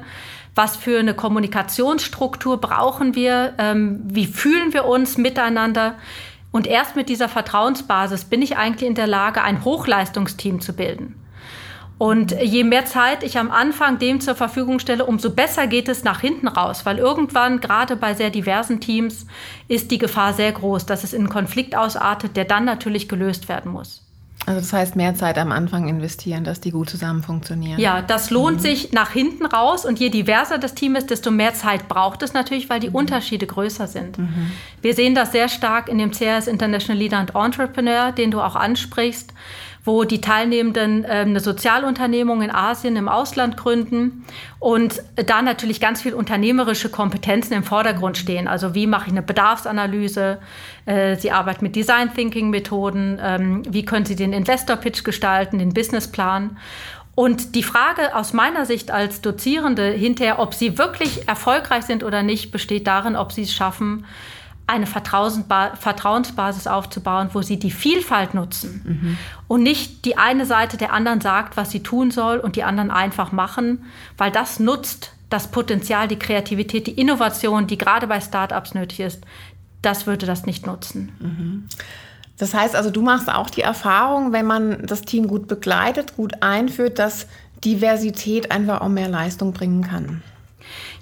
was 0.56 0.78
für 0.78 1.00
eine 1.00 1.14
Kommunikationsstruktur 1.14 2.60
brauchen 2.60 3.14
wir, 3.14 3.54
ähm, 3.58 4.02
wie 4.06 4.26
fühlen 4.26 4.74
wir 4.74 4.86
uns 4.86 5.18
miteinander. 5.18 5.96
Und 6.52 6.66
erst 6.66 6.96
mit 6.96 7.10
dieser 7.10 7.28
Vertrauensbasis 7.28 8.26
bin 8.26 8.42
ich 8.42 8.56
eigentlich 8.56 8.88
in 8.88 8.96
der 8.96 9.08
Lage, 9.08 9.42
ein 9.42 9.66
Hochleistungsteam 9.66 10.62
zu 10.62 10.74
bilden. 10.74 11.16
Und 11.98 12.32
je 12.42 12.64
mehr 12.64 12.86
Zeit 12.86 13.24
ich 13.24 13.38
am 13.38 13.52
Anfang 13.52 14.00
dem 14.00 14.20
zur 14.20 14.36
Verfügung 14.36 14.80
stelle, 14.80 15.06
umso 15.06 15.30
besser 15.30 15.68
geht 15.68 15.88
es 15.88 16.04
nach 16.04 16.20
hinten 16.20 16.48
raus, 16.48 16.86
weil 16.86 16.98
irgendwann, 16.98 17.62
gerade 17.62 17.96
bei 17.96 18.14
sehr 18.14 18.30
diversen 18.30 18.82
Teams, 18.82 19.26
ist 19.68 19.92
die 19.92 19.98
Gefahr 19.98 20.34
sehr 20.34 20.52
groß, 20.52 20.86
dass 20.86 21.06
es 21.06 21.14
in 21.14 21.22
einen 21.22 21.30
Konflikt 21.30 21.76
ausartet, 21.76 22.36
der 22.36 22.46
dann 22.46 22.66
natürlich 22.66 23.08
gelöst 23.08 23.48
werden 23.48 23.72
muss. 23.72 24.05
Also 24.46 24.60
das 24.60 24.74
heißt, 24.74 24.96
mehr 24.96 25.16
Zeit 25.16 25.38
am 25.38 25.52
Anfang 25.52 25.88
investieren, 25.88 26.44
dass 26.44 26.62
die 26.62 26.72
gut 26.72 26.90
zusammen 26.90 27.24
funktionieren. 27.24 27.80
Ja, 27.80 28.02
das 28.02 28.30
lohnt 28.30 28.58
mhm. 28.58 28.62
sich 28.62 28.92
nach 28.92 29.12
hinten 29.12 29.46
raus 29.46 29.86
und 29.86 30.00
je 30.00 30.10
diverser 30.10 30.58
das 30.58 30.76
Team 30.76 30.96
ist, 30.96 31.10
desto 31.10 31.32
mehr 31.32 31.54
Zeit 31.54 31.88
braucht 31.88 32.22
es 32.22 32.34
natürlich, 32.34 32.70
weil 32.70 32.80
die 32.80 32.90
mhm. 32.90 32.96
Unterschiede 32.96 33.48
größer 33.48 33.88
sind. 33.88 34.20
Mhm. 34.20 34.52
Wir 34.82 34.94
sehen 34.94 35.16
das 35.16 35.32
sehr 35.32 35.50
stark 35.50 35.90
in 35.90 35.98
dem 35.98 36.12
CRS 36.12 36.48
International 36.48 37.00
Leader 37.00 37.18
and 37.18 37.34
Entrepreneur, 37.34 38.12
den 38.12 38.30
du 38.32 38.40
auch 38.42 38.56
ansprichst 38.56 39.34
wo 39.86 40.04
die 40.04 40.20
Teilnehmenden 40.20 41.06
äh, 41.06 41.08
eine 41.08 41.40
Sozialunternehmung 41.40 42.42
in 42.42 42.52
Asien 42.52 42.96
im 42.96 43.08
Ausland 43.08 43.56
gründen 43.56 44.26
und 44.60 45.02
da 45.16 45.42
natürlich 45.44 45.80
ganz 45.80 46.02
viel 46.02 46.16
unternehmerische 46.16 46.90
Kompetenzen 46.90 47.54
im 47.54 47.64
Vordergrund 47.64 48.18
stehen. 48.18 48.48
Also 48.48 48.74
wie 48.74 48.88
mache 48.88 49.06
ich 49.06 49.12
eine 49.12 49.22
Bedarfsanalyse? 49.22 50.40
Äh, 50.86 51.16
sie 51.18 51.32
arbeiten 51.32 51.64
mit 51.64 51.76
Design 51.76 52.14
Thinking 52.14 52.50
Methoden. 52.50 53.20
Ähm, 53.22 53.62
wie 53.70 53.86
können 53.86 54.06
Sie 54.06 54.16
den 54.16 54.34
Investor 54.34 54.76
Pitch 54.76 55.04
gestalten, 55.04 55.60
den 55.60 55.74
Businessplan? 55.74 56.58
Und 57.14 57.56
die 57.56 57.64
Frage 57.64 58.14
aus 58.14 58.34
meiner 58.34 58.66
Sicht 58.66 58.92
als 58.92 59.22
Dozierende 59.22 59.92
hinterher, 59.92 60.40
ob 60.40 60.54
sie 60.54 60.78
wirklich 60.78 61.30
erfolgreich 61.30 61.86
sind 61.86 62.04
oder 62.04 62.24
nicht, 62.24 62.52
besteht 62.52 62.88
darin, 62.88 63.16
ob 63.16 63.32
sie 63.32 63.44
es 63.44 63.54
schaffen, 63.54 64.06
eine 64.68 64.88
Vertrauensbasis 64.88 66.66
aufzubauen, 66.68 67.30
wo 67.34 67.42
sie 67.42 67.58
die 67.60 67.72
Vielfalt 67.72 68.34
nutzen 68.34 68.82
mhm. 68.84 69.18
und 69.48 69.62
nicht 69.62 70.06
die 70.06 70.18
eine 70.18 70.46
Seite 70.46 70.78
der 70.78 70.92
anderen 70.92 71.22
sagt, 71.22 71.56
was 71.56 71.70
sie 71.70 71.84
tun 71.84 72.10
soll 72.10 72.40
und 72.40 72.56
die 72.56 72.64
anderen 72.64 72.90
einfach 72.90 73.32
machen, 73.32 73.86
weil 74.18 74.32
das 74.32 74.60
nutzt 74.60 75.14
das 75.30 75.50
Potenzial, 75.50 76.08
die 76.08 76.18
Kreativität, 76.18 76.88
die 76.88 76.94
Innovation, 77.00 77.68
die 77.68 77.78
gerade 77.78 78.08
bei 78.08 78.20
Startups 78.20 78.74
nötig 78.74 79.02
ist, 79.02 79.22
das 79.82 80.08
würde 80.08 80.26
das 80.26 80.46
nicht 80.46 80.66
nutzen. 80.66 81.12
Mhm. 81.20 81.68
Das 82.38 82.54
heißt 82.54 82.76
also, 82.76 82.90
du 82.90 83.02
machst 83.02 83.30
auch 83.30 83.50
die 83.50 83.62
Erfahrung, 83.62 84.34
wenn 84.34 84.46
man 84.46 84.86
das 84.86 85.02
Team 85.02 85.28
gut 85.28 85.48
begleitet, 85.48 86.16
gut 86.16 86.42
einführt, 86.42 87.00
dass 87.00 87.28
Diversität 87.64 88.52
einfach 88.52 88.82
auch 88.82 88.90
mehr 88.90 89.10
Leistung 89.10 89.54
bringen 89.54 89.84
kann. 89.84 90.22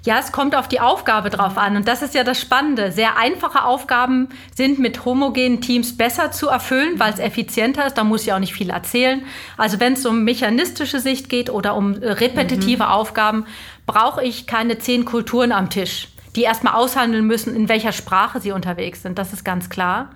Ja, 0.04 0.18
es 0.18 0.32
kommt 0.32 0.54
auf 0.54 0.68
die 0.68 0.80
Aufgabe 0.80 1.30
drauf 1.30 1.56
an. 1.56 1.76
Und 1.76 1.88
das 1.88 2.02
ist 2.02 2.14
ja 2.14 2.24
das 2.24 2.38
Spannende. 2.38 2.92
Sehr 2.92 3.16
einfache 3.16 3.64
Aufgaben 3.64 4.28
sind 4.54 4.78
mit 4.78 5.06
homogenen 5.06 5.62
Teams 5.62 5.96
besser 5.96 6.30
zu 6.30 6.48
erfüllen, 6.48 7.00
weil 7.00 7.14
es 7.14 7.18
effizienter 7.18 7.86
ist. 7.86 7.96
Da 7.96 8.04
muss 8.04 8.22
ich 8.22 8.32
auch 8.34 8.38
nicht 8.38 8.52
viel 8.52 8.68
erzählen. 8.68 9.24
Also 9.56 9.80
wenn 9.80 9.94
es 9.94 10.04
um 10.04 10.22
mechanistische 10.22 11.00
Sicht 11.00 11.30
geht 11.30 11.48
oder 11.48 11.74
um 11.74 12.02
äh, 12.02 12.12
repetitive 12.12 12.82
mhm. 12.82 12.90
Aufgaben, 12.90 13.46
brauche 13.86 14.22
ich 14.22 14.46
keine 14.46 14.78
zehn 14.78 15.06
Kulturen 15.06 15.52
am 15.52 15.70
Tisch, 15.70 16.08
die 16.36 16.42
erstmal 16.42 16.74
aushandeln 16.74 17.26
müssen, 17.26 17.56
in 17.56 17.70
welcher 17.70 17.92
Sprache 17.92 18.40
sie 18.40 18.52
unterwegs 18.52 19.00
sind. 19.02 19.18
Das 19.18 19.32
ist 19.32 19.42
ganz 19.42 19.70
klar. 19.70 20.10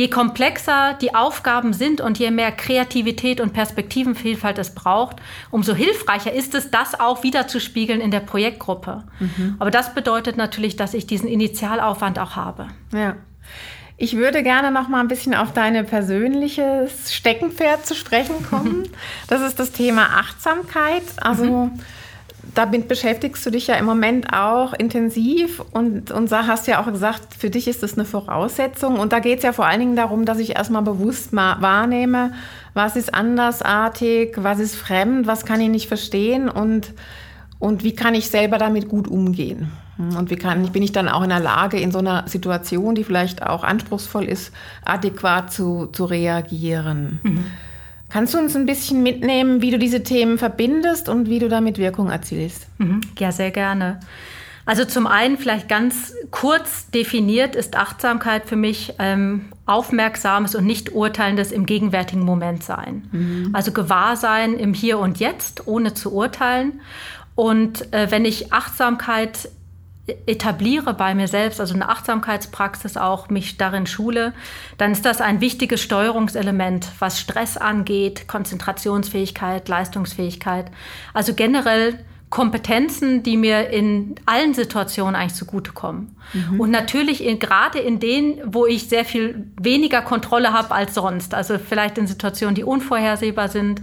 Je 0.00 0.08
komplexer 0.08 0.94
die 0.94 1.14
Aufgaben 1.14 1.74
sind 1.74 2.00
und 2.00 2.18
je 2.18 2.30
mehr 2.30 2.52
Kreativität 2.52 3.38
und 3.38 3.52
Perspektivenvielfalt 3.52 4.56
es 4.56 4.74
braucht, 4.74 5.16
umso 5.50 5.74
hilfreicher 5.74 6.32
ist 6.32 6.54
es, 6.54 6.70
das 6.70 6.98
auch 6.98 7.22
wiederzuspiegeln 7.22 8.00
in 8.00 8.10
der 8.10 8.20
Projektgruppe. 8.20 9.04
Mhm. 9.18 9.56
Aber 9.58 9.70
das 9.70 9.92
bedeutet 9.92 10.38
natürlich, 10.38 10.76
dass 10.76 10.94
ich 10.94 11.06
diesen 11.06 11.28
Initialaufwand 11.28 12.18
auch 12.18 12.34
habe. 12.34 12.68
Ja. 12.94 13.16
Ich 13.98 14.16
würde 14.16 14.42
gerne 14.42 14.70
noch 14.70 14.88
mal 14.88 15.00
ein 15.00 15.08
bisschen 15.08 15.34
auf 15.34 15.52
deine 15.52 15.84
persönliches 15.84 17.12
Steckenpferd 17.12 17.84
zu 17.84 17.94
sprechen 17.94 18.42
kommen. 18.48 18.88
Das 19.28 19.42
ist 19.42 19.60
das 19.60 19.70
Thema 19.70 20.16
Achtsamkeit. 20.16 21.02
Also 21.20 21.44
mhm 21.44 21.80
da 22.54 22.64
bin, 22.64 22.86
beschäftigst 22.88 23.44
du 23.44 23.50
dich 23.50 23.66
ja 23.66 23.76
im 23.76 23.84
Moment 23.84 24.32
auch 24.32 24.72
intensiv 24.72 25.62
und, 25.72 26.10
und 26.10 26.30
hast 26.32 26.66
ja 26.66 26.82
auch 26.82 26.90
gesagt, 26.90 27.34
für 27.38 27.50
dich 27.50 27.68
ist 27.68 27.82
das 27.82 27.94
eine 27.94 28.04
Voraussetzung. 28.04 28.98
Und 28.98 29.12
da 29.12 29.18
geht 29.18 29.38
es 29.38 29.44
ja 29.44 29.52
vor 29.52 29.66
allen 29.66 29.80
Dingen 29.80 29.96
darum, 29.96 30.24
dass 30.24 30.38
ich 30.38 30.56
erstmal 30.56 30.82
bewusst 30.82 31.32
wahrnehme, 31.32 32.32
was 32.74 32.96
ist 32.96 33.14
andersartig, 33.14 34.34
was 34.36 34.58
ist 34.58 34.74
fremd, 34.74 35.26
was 35.26 35.44
kann 35.44 35.60
ich 35.60 35.68
nicht 35.68 35.88
verstehen 35.88 36.48
und, 36.48 36.92
und 37.58 37.84
wie 37.84 37.94
kann 37.94 38.14
ich 38.14 38.30
selber 38.30 38.58
damit 38.58 38.88
gut 38.88 39.08
umgehen. 39.08 39.70
Und 39.98 40.30
wie 40.30 40.36
kann, 40.36 40.66
bin 40.72 40.82
ich 40.82 40.92
dann 40.92 41.08
auch 41.08 41.22
in 41.22 41.28
der 41.28 41.40
Lage, 41.40 41.78
in 41.78 41.92
so 41.92 41.98
einer 41.98 42.26
Situation, 42.26 42.94
die 42.94 43.04
vielleicht 43.04 43.42
auch 43.42 43.64
anspruchsvoll 43.64 44.24
ist, 44.24 44.50
adäquat 44.82 45.52
zu, 45.52 45.88
zu 45.92 46.06
reagieren. 46.06 47.20
Mhm. 47.22 47.44
Kannst 48.10 48.34
du 48.34 48.38
uns 48.38 48.56
ein 48.56 48.66
bisschen 48.66 49.02
mitnehmen, 49.02 49.62
wie 49.62 49.70
du 49.70 49.78
diese 49.78 50.02
Themen 50.02 50.36
verbindest 50.36 51.08
und 51.08 51.28
wie 51.28 51.38
du 51.38 51.48
damit 51.48 51.78
Wirkung 51.78 52.10
erzielst? 52.10 52.66
Mhm. 52.78 53.00
Ja, 53.18 53.32
sehr 53.32 53.50
gerne. 53.50 54.00
Also 54.66 54.84
zum 54.84 55.06
einen 55.06 55.38
vielleicht 55.38 55.68
ganz 55.68 56.12
kurz 56.30 56.90
definiert 56.90 57.56
ist 57.56 57.76
Achtsamkeit 57.76 58.46
für 58.46 58.56
mich 58.56 58.94
ähm, 58.98 59.46
aufmerksames 59.66 60.54
und 60.54 60.66
nicht 60.66 60.92
urteilendes 60.92 61.50
im 61.50 61.66
gegenwärtigen 61.66 62.22
Moment 62.22 62.62
sein. 62.62 63.08
Mhm. 63.10 63.50
Also 63.52 63.72
Gewahrsein 63.72 64.54
im 64.54 64.74
Hier 64.74 64.98
und 64.98 65.18
Jetzt, 65.18 65.66
ohne 65.66 65.94
zu 65.94 66.12
urteilen. 66.12 66.80
Und 67.34 67.92
äh, 67.92 68.10
wenn 68.10 68.24
ich 68.24 68.52
Achtsamkeit 68.52 69.48
etabliere 70.26 70.94
bei 70.94 71.14
mir 71.14 71.28
selbst, 71.28 71.60
also 71.60 71.74
eine 71.74 71.88
Achtsamkeitspraxis 71.88 72.96
auch, 72.96 73.28
mich 73.28 73.56
darin 73.56 73.86
schule, 73.86 74.32
dann 74.78 74.92
ist 74.92 75.04
das 75.04 75.20
ein 75.20 75.40
wichtiges 75.40 75.80
Steuerungselement, 75.80 76.88
was 76.98 77.20
Stress 77.20 77.56
angeht, 77.56 78.28
Konzentrationsfähigkeit, 78.28 79.68
Leistungsfähigkeit. 79.68 80.70
Also 81.14 81.34
generell 81.34 81.98
Kompetenzen, 82.30 83.24
die 83.24 83.36
mir 83.36 83.70
in 83.70 84.14
allen 84.24 84.54
Situationen 84.54 85.16
eigentlich 85.16 85.34
zugutekommen. 85.34 86.16
Mhm. 86.32 86.60
Und 86.60 86.70
natürlich 86.70 87.24
in, 87.24 87.40
gerade 87.40 87.80
in 87.80 87.98
denen, 87.98 88.40
wo 88.46 88.66
ich 88.66 88.88
sehr 88.88 89.04
viel 89.04 89.48
weniger 89.60 90.00
Kontrolle 90.00 90.52
habe 90.52 90.72
als 90.72 90.94
sonst. 90.94 91.34
Also 91.34 91.58
vielleicht 91.58 91.98
in 91.98 92.06
Situationen, 92.06 92.54
die 92.54 92.62
unvorhersehbar 92.62 93.48
sind, 93.48 93.82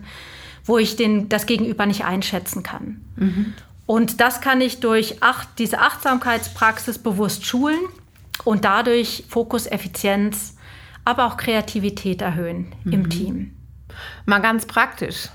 wo 0.64 0.78
ich 0.78 0.96
den, 0.96 1.28
das 1.28 1.46
Gegenüber 1.46 1.86
nicht 1.86 2.06
einschätzen 2.06 2.64
kann. 2.64 3.02
Mhm. 3.18 3.54
Und 3.88 4.22
das 4.22 4.42
kann 4.42 4.62
ich 4.62 4.80
durch 4.80 5.24
acht, 5.24 5.48
diese 5.58 5.80
Achtsamkeitspraxis 5.80 7.00
bewusst 7.00 7.46
schulen 7.46 7.80
und 8.44 8.66
dadurch 8.66 9.24
Fokus, 9.28 9.66
Effizienz, 9.66 10.56
aber 11.06 11.26
auch 11.26 11.38
Kreativität 11.38 12.22
erhöhen 12.22 12.76
mhm. 12.84 12.94
im 12.94 13.10
Team. 13.10 13.58
Mal 14.26 14.40
ganz 14.40 14.68
praktisch. 14.68 15.30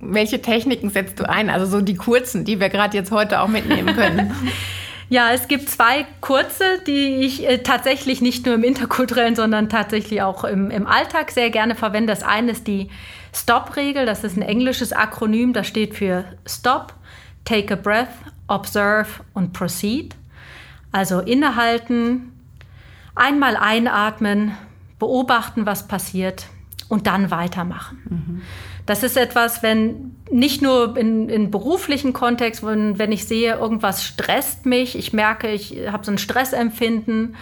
Welche 0.00 0.42
Techniken 0.42 0.90
setzt 0.90 1.18
du 1.18 1.26
ein? 1.26 1.48
Also 1.48 1.64
so 1.64 1.80
die 1.80 1.94
kurzen, 1.94 2.44
die 2.44 2.60
wir 2.60 2.68
gerade 2.68 2.94
jetzt 2.94 3.10
heute 3.10 3.40
auch 3.40 3.48
mitnehmen 3.48 3.94
können. 3.94 4.34
Ja, 5.10 5.32
es 5.32 5.48
gibt 5.48 5.68
zwei 5.68 6.06
kurze, 6.20 6.64
die 6.86 7.16
ich 7.16 7.46
äh, 7.46 7.58
tatsächlich 7.58 8.20
nicht 8.20 8.46
nur 8.46 8.54
im 8.54 8.64
interkulturellen, 8.64 9.36
sondern 9.36 9.68
tatsächlich 9.68 10.22
auch 10.22 10.44
im, 10.44 10.70
im 10.70 10.86
Alltag 10.86 11.30
sehr 11.30 11.50
gerne 11.50 11.74
verwende. 11.74 12.12
Das 12.12 12.22
eine 12.22 12.52
ist 12.52 12.66
die 12.66 12.88
Stop-Regel. 13.34 14.06
Das 14.06 14.24
ist 14.24 14.36
ein 14.36 14.42
englisches 14.42 14.92
Akronym. 14.92 15.52
Das 15.52 15.66
steht 15.66 15.94
für 15.94 16.24
Stop, 16.46 16.94
Take 17.44 17.74
a 17.74 17.76
Breath, 17.76 18.08
Observe 18.48 19.08
und 19.32 19.52
Proceed. 19.52 20.14
Also 20.92 21.20
innehalten, 21.20 22.32
einmal 23.14 23.56
einatmen, 23.56 24.52
beobachten, 24.98 25.66
was 25.66 25.88
passiert 25.88 26.46
und 26.88 27.06
dann 27.06 27.30
weitermachen. 27.30 27.98
Mhm. 28.08 28.42
Das 28.86 29.02
ist 29.02 29.16
etwas, 29.16 29.62
wenn 29.62 30.14
nicht 30.30 30.60
nur 30.60 30.96
in, 30.96 31.28
in 31.28 31.50
beruflichen 31.50 32.12
Kontext, 32.12 32.64
wenn, 32.64 32.98
wenn 32.98 33.12
ich 33.12 33.26
sehe, 33.26 33.54
irgendwas 33.54 34.04
stresst 34.04 34.66
mich, 34.66 34.96
ich 34.96 35.12
merke, 35.12 35.50
ich 35.50 35.88
habe 35.90 36.04
so 36.04 36.12
ein 36.12 36.18
Stressempfinden, 36.18 37.34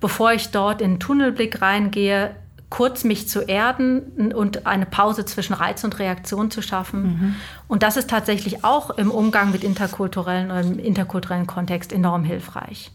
bevor 0.00 0.32
ich 0.32 0.50
dort 0.50 0.80
in 0.80 0.94
den 0.94 1.00
Tunnelblick 1.00 1.62
reingehe, 1.62 2.34
kurz 2.70 3.04
mich 3.04 3.28
zu 3.28 3.42
erden 3.42 4.32
und 4.32 4.66
eine 4.66 4.86
Pause 4.86 5.24
zwischen 5.24 5.54
Reiz 5.54 5.82
und 5.84 5.98
Reaktion 5.98 6.50
zu 6.50 6.62
schaffen. 6.62 7.02
Mhm. 7.02 7.36
Und 7.68 7.82
das 7.82 7.96
ist 7.96 8.08
tatsächlich 8.08 8.64
auch 8.64 8.90
im 8.90 9.10
Umgang 9.10 9.50
mit 9.50 9.64
interkulturellen 9.64 10.50
oder 10.50 10.60
im 10.60 10.78
interkulturellen 10.78 11.48
Kontext 11.48 11.92
enorm 11.92 12.24
hilfreich. 12.24 12.92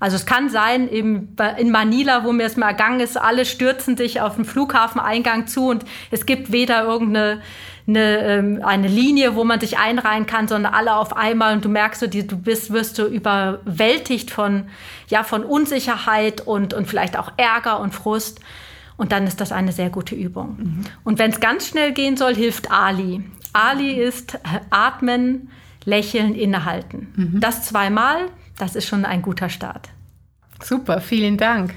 Also 0.00 0.16
es 0.16 0.26
kann 0.26 0.48
sein, 0.50 0.88
eben 0.90 1.36
in 1.58 1.70
Manila, 1.70 2.24
wo 2.24 2.32
mir 2.32 2.44
es 2.44 2.56
mal 2.56 2.68
ergangen 2.68 3.00
ist, 3.00 3.16
alle 3.16 3.44
stürzen 3.44 3.96
sich 3.96 4.20
auf 4.20 4.36
den 4.36 4.44
Flughafeneingang 4.44 5.46
zu 5.46 5.68
und 5.68 5.84
es 6.10 6.26
gibt 6.26 6.52
weder 6.52 6.84
irgendeine 6.84 7.40
eine, 7.86 8.18
ähm, 8.18 8.60
eine 8.62 8.88
Linie, 8.88 9.34
wo 9.34 9.44
man 9.44 9.60
sich 9.60 9.78
einreihen 9.78 10.26
kann, 10.26 10.46
sondern 10.46 10.72
alle 10.72 10.94
auf 10.94 11.16
einmal 11.16 11.54
und 11.54 11.64
du 11.64 11.68
merkst 11.68 12.00
so, 12.00 12.06
du 12.06 12.22
bist, 12.36 12.72
wirst 12.72 12.98
du 12.98 13.06
überwältigt 13.06 14.30
von, 14.30 14.68
ja, 15.08 15.24
von 15.24 15.44
Unsicherheit 15.44 16.42
und, 16.42 16.74
und 16.74 16.86
vielleicht 16.86 17.18
auch 17.18 17.32
Ärger 17.36 17.80
und 17.80 17.92
Frust. 17.92 18.40
Und 18.96 19.12
dann 19.12 19.26
ist 19.26 19.40
das 19.40 19.52
eine 19.52 19.72
sehr 19.72 19.90
gute 19.90 20.14
Übung. 20.14 20.56
Mhm. 20.58 20.84
Und 21.04 21.18
wenn 21.18 21.30
es 21.30 21.40
ganz 21.40 21.66
schnell 21.68 21.92
gehen 21.92 22.16
soll, 22.16 22.34
hilft 22.34 22.70
Ali. 22.70 23.24
Ali 23.52 23.92
ist 23.92 24.38
atmen, 24.70 25.50
lächeln, 25.84 26.34
innehalten. 26.34 27.12
Mhm. 27.16 27.40
Das 27.40 27.64
zweimal, 27.64 28.28
das 28.58 28.76
ist 28.76 28.86
schon 28.86 29.04
ein 29.04 29.22
guter 29.22 29.48
Start. 29.48 29.88
Super, 30.62 31.00
vielen 31.00 31.36
Dank. 31.36 31.74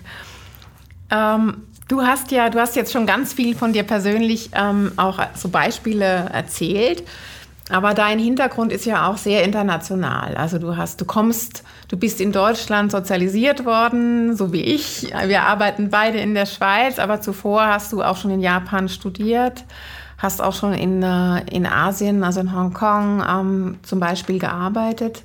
Ähm, 1.09 1.63
du 1.87 2.01
hast 2.01 2.31
ja, 2.31 2.49
du 2.49 2.59
hast 2.59 2.75
jetzt 2.75 2.91
schon 2.91 3.05
ganz 3.05 3.33
viel 3.33 3.55
von 3.55 3.73
dir 3.73 3.83
persönlich 3.83 4.51
ähm, 4.53 4.91
auch 4.97 5.19
so 5.35 5.49
Beispiele 5.49 6.29
erzählt. 6.31 7.03
Aber 7.69 7.95
dein 7.95 8.19
Hintergrund 8.19 8.71
ist 8.71 8.85
ja 8.85 9.09
auch 9.09 9.17
sehr 9.17 9.43
international. 9.43 10.35
Also 10.35 10.59
du 10.59 10.77
hast, 10.77 11.01
du 11.01 11.05
kommst, 11.05 11.63
du 11.87 11.97
bist 11.97 12.21
in 12.21 12.31
Deutschland 12.31 12.91
sozialisiert 12.91 13.65
worden, 13.65 14.35
so 14.35 14.53
wie 14.53 14.61
ich. 14.61 15.11
Wir 15.25 15.43
arbeiten 15.43 15.89
beide 15.89 16.19
in 16.19 16.35
der 16.35 16.45
Schweiz, 16.45 16.99
aber 16.99 17.21
zuvor 17.21 17.65
hast 17.65 17.91
du 17.91 18.03
auch 18.03 18.17
schon 18.17 18.29
in 18.29 18.39
Japan 18.39 18.87
studiert, 18.87 19.63
hast 20.19 20.43
auch 20.43 20.53
schon 20.53 20.73
in, 20.73 21.01
äh, 21.01 21.41
in 21.51 21.65
Asien, 21.65 22.23
also 22.23 22.39
in 22.39 22.55
Hongkong 22.55 23.23
ähm, 23.27 23.77
zum 23.81 23.99
Beispiel 23.99 24.37
gearbeitet. 24.37 25.23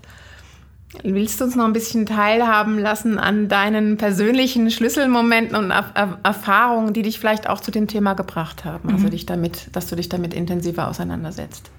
Willst 1.05 1.40
du 1.40 1.44
uns 1.44 1.55
noch 1.55 1.66
ein 1.66 1.72
bisschen 1.72 2.05
teilhaben 2.05 2.79
lassen 2.79 3.18
an 3.18 3.48
deinen 3.48 3.96
persönlichen 3.96 4.70
Schlüsselmomenten 4.70 5.57
und 5.57 5.70
Erfahrungen, 5.70 6.92
die 6.92 7.03
dich 7.03 7.20
vielleicht 7.20 7.48
auch 7.48 7.61
zu 7.61 7.70
dem 7.70 7.87
Thema 7.87 8.14
gebracht 8.14 8.64
haben? 8.64 8.88
Also 8.90 9.07
mhm. 9.07 9.11
dich 9.11 9.24
damit, 9.24 9.68
dass 9.72 9.87
du 9.87 9.94
dich 9.94 10.09
damit 10.09 10.35
intensiver 10.35 10.88
auseinandersetzt. 10.88 11.70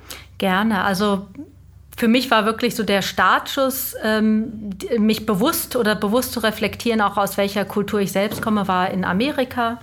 Gerne. 0.41 0.83
Also 0.83 1.27
für 1.95 2.07
mich 2.07 2.31
war 2.31 2.45
wirklich 2.45 2.75
so 2.75 2.81
der 2.81 3.03
Startschuss, 3.03 3.93
ähm, 4.01 4.71
mich 4.97 5.27
bewusst 5.27 5.75
oder 5.75 5.93
bewusst 5.93 6.31
zu 6.31 6.39
reflektieren, 6.39 6.99
auch 6.99 7.15
aus 7.15 7.37
welcher 7.37 7.63
Kultur 7.63 7.99
ich 7.99 8.11
selbst 8.11 8.41
komme, 8.41 8.67
war 8.67 8.89
in 8.89 9.05
Amerika 9.05 9.77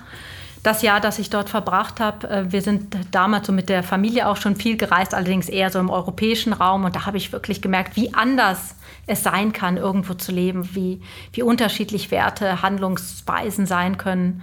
das 0.65 0.83
Jahr, 0.83 0.99
das 0.99 1.21
ich 1.21 1.31
dort 1.31 1.49
verbracht 1.49 2.01
habe. 2.01 2.29
Äh, 2.29 2.53
wir 2.53 2.61
sind 2.61 2.97
damals 3.13 3.47
so 3.47 3.53
mit 3.53 3.69
der 3.69 3.85
Familie 3.85 4.27
auch 4.27 4.37
schon 4.37 4.57
viel 4.57 4.77
gereist, 4.77 5.15
allerdings 5.15 5.49
eher 5.49 5.71
so 5.71 5.79
im 5.79 5.91
europäischen 5.91 6.53
Raum. 6.53 6.85
Und 6.85 6.97
da 6.97 7.07
habe 7.07 7.19
ich 7.19 7.31
wirklich 7.31 7.63
gemerkt, 7.63 7.95
wie 7.95 8.13
anders 8.13 8.75
es 9.07 9.23
sein 9.23 9.53
kann, 9.53 9.77
irgendwo 9.77 10.15
zu 10.15 10.33
leben, 10.33 10.75
wie, 10.75 11.01
wie 11.33 11.43
unterschiedlich 11.45 12.11
Werte, 12.11 12.63
Handlungsweisen 12.63 13.65
sein 13.67 13.97
können. 13.97 14.43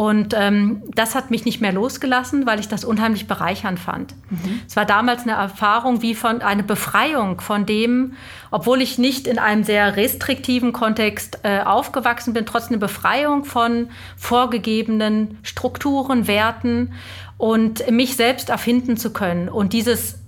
Und 0.00 0.32
ähm, 0.34 0.82
das 0.94 1.14
hat 1.14 1.30
mich 1.30 1.44
nicht 1.44 1.60
mehr 1.60 1.72
losgelassen, 1.72 2.46
weil 2.46 2.58
ich 2.58 2.68
das 2.68 2.86
unheimlich 2.86 3.26
bereichernd 3.26 3.78
fand. 3.78 4.14
Mhm. 4.30 4.62
Es 4.66 4.74
war 4.74 4.86
damals 4.86 5.24
eine 5.24 5.32
Erfahrung 5.32 6.00
wie 6.00 6.14
von 6.14 6.40
einer 6.40 6.62
Befreiung 6.62 7.38
von 7.42 7.66
dem, 7.66 8.14
obwohl 8.50 8.80
ich 8.80 8.96
nicht 8.96 9.26
in 9.26 9.38
einem 9.38 9.62
sehr 9.62 9.96
restriktiven 9.96 10.72
Kontext 10.72 11.40
äh, 11.42 11.60
aufgewachsen 11.60 12.32
bin, 12.32 12.46
trotzdem 12.46 12.76
eine 12.76 12.78
Befreiung 12.78 13.44
von 13.44 13.90
vorgegebenen 14.16 15.36
Strukturen, 15.42 16.26
Werten 16.26 16.94
und 17.36 17.90
mich 17.90 18.16
selbst 18.16 18.48
erfinden 18.48 18.96
zu 18.96 19.12
können. 19.12 19.50
Und 19.50 19.74
dieses 19.74 20.18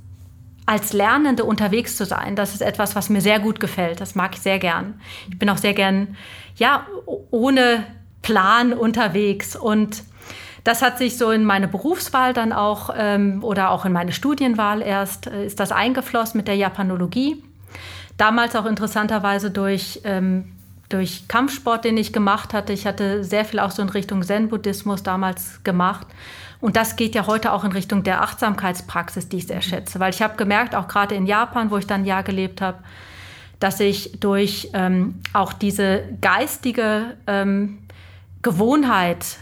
als 0.66 0.92
Lernende 0.92 1.44
unterwegs 1.44 1.96
zu 1.96 2.04
sein, 2.04 2.37
das 2.37 2.52
ist 2.52 2.61
etwas, 2.61 2.94
was 2.94 3.08
mir 3.08 3.22
sehr 3.22 3.40
gut 3.40 3.58
gefällt. 3.58 4.02
Das 4.02 4.14
mag 4.14 4.35
ich 4.35 4.42
sehr 4.42 4.58
gern. 4.58 5.00
Ich 5.30 5.38
bin 5.38 5.48
auch 5.48 5.56
sehr 5.56 5.72
gern, 5.72 6.18
ja, 6.56 6.87
ohne 7.30 7.87
Plan 8.22 8.72
unterwegs. 8.72 9.56
Und 9.56 10.04
das 10.64 10.80
hat 10.80 10.98
sich 10.98 11.18
so 11.18 11.30
in 11.30 11.44
meine 11.44 11.68
Berufswahl 11.68 12.32
dann 12.32 12.52
auch 12.52 12.90
ähm, 12.96 13.42
oder 13.42 13.70
auch 13.70 13.85
in 13.85 13.92
meine 13.92 14.12
Studienwahl 14.12 14.80
erst, 14.80 15.26
äh, 15.26 15.44
ist 15.44 15.61
das 15.61 15.72
eingeflossen 15.72 16.38
mit 16.38 16.48
der 16.48 16.56
Japanologie. 16.56 17.42
Damals 18.16 18.54
auch 18.54 18.66
interessanterweise 18.66 19.50
durch, 19.50 20.00
ähm, 20.04 20.52
durch 20.88 21.26
Kampfsport, 21.26 21.85
den 21.85 21.96
ich 21.96 22.12
gemacht 22.12 22.54
hatte. 22.54 22.72
Ich 22.72 22.87
hatte 22.87 23.24
sehr 23.24 23.44
viel 23.44 23.58
auch 23.58 23.70
so 23.70 23.82
in 23.82 23.88
Richtung 23.88 24.22
Zen-Buddhismus 24.22 25.02
damals 25.02 25.64
gemacht. 25.64 26.06
Und 26.61 26.76
das 26.76 26.94
geht 26.94 27.16
ja 27.16 27.26
heute 27.26 27.52
auch 27.52 27.64
in 27.64 27.72
Richtung 27.72 28.04
der 28.04 28.22
Achtsamkeitspraxis, 28.22 29.28
die 29.28 29.38
ich 29.38 29.48
sehr 29.48 29.62
schätze. 29.62 29.98
Weil 29.98 30.11
ich 30.11 30.22
habe 30.22 30.37
gemerkt, 30.37 30.76
auch 30.76 30.87
gerade 30.87 31.16
in 31.16 31.26
Japan, 31.26 31.72
wo 31.72 31.78
ich 31.78 31.88
dann 31.88 32.02
ein 32.02 32.04
Jahr 32.04 32.22
gelebt 32.22 32.61
habe, 32.61 32.78
dass 33.58 33.80
ich 33.80 34.20
durch 34.20 34.70
ähm, 34.74 35.20
auch 35.32 35.52
diese 35.52 36.04
geistige 36.20 37.16
ähm, 37.26 37.78
Gewohnheit, 38.42 39.38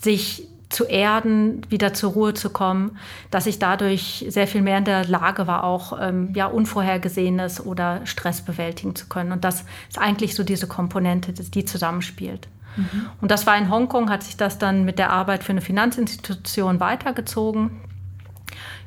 sich 0.00 0.48
zu 0.68 0.84
erden, 0.84 1.62
wieder 1.70 1.94
zur 1.94 2.12
Ruhe 2.12 2.34
zu 2.34 2.50
kommen, 2.50 2.98
dass 3.30 3.46
ich 3.46 3.58
dadurch 3.58 4.26
sehr 4.28 4.46
viel 4.46 4.60
mehr 4.60 4.78
in 4.78 4.84
der 4.84 5.06
Lage 5.06 5.46
war, 5.46 5.64
auch 5.64 5.98
ähm, 6.00 6.32
ja, 6.34 6.46
Unvorhergesehenes 6.46 7.64
oder 7.64 8.04
Stress 8.04 8.42
bewältigen 8.42 8.94
zu 8.94 9.06
können. 9.06 9.32
Und 9.32 9.44
das 9.44 9.64
ist 9.88 9.98
eigentlich 9.98 10.34
so 10.34 10.44
diese 10.44 10.66
Komponente, 10.66 11.32
die 11.32 11.64
zusammenspielt. 11.64 12.48
Mhm. 12.76 13.06
Und 13.20 13.30
das 13.30 13.46
war 13.46 13.56
in 13.56 13.70
Hongkong, 13.70 14.10
hat 14.10 14.22
sich 14.22 14.36
das 14.36 14.58
dann 14.58 14.84
mit 14.84 14.98
der 14.98 15.10
Arbeit 15.10 15.42
für 15.42 15.52
eine 15.52 15.62
Finanzinstitution 15.62 16.80
weitergezogen. 16.80 17.80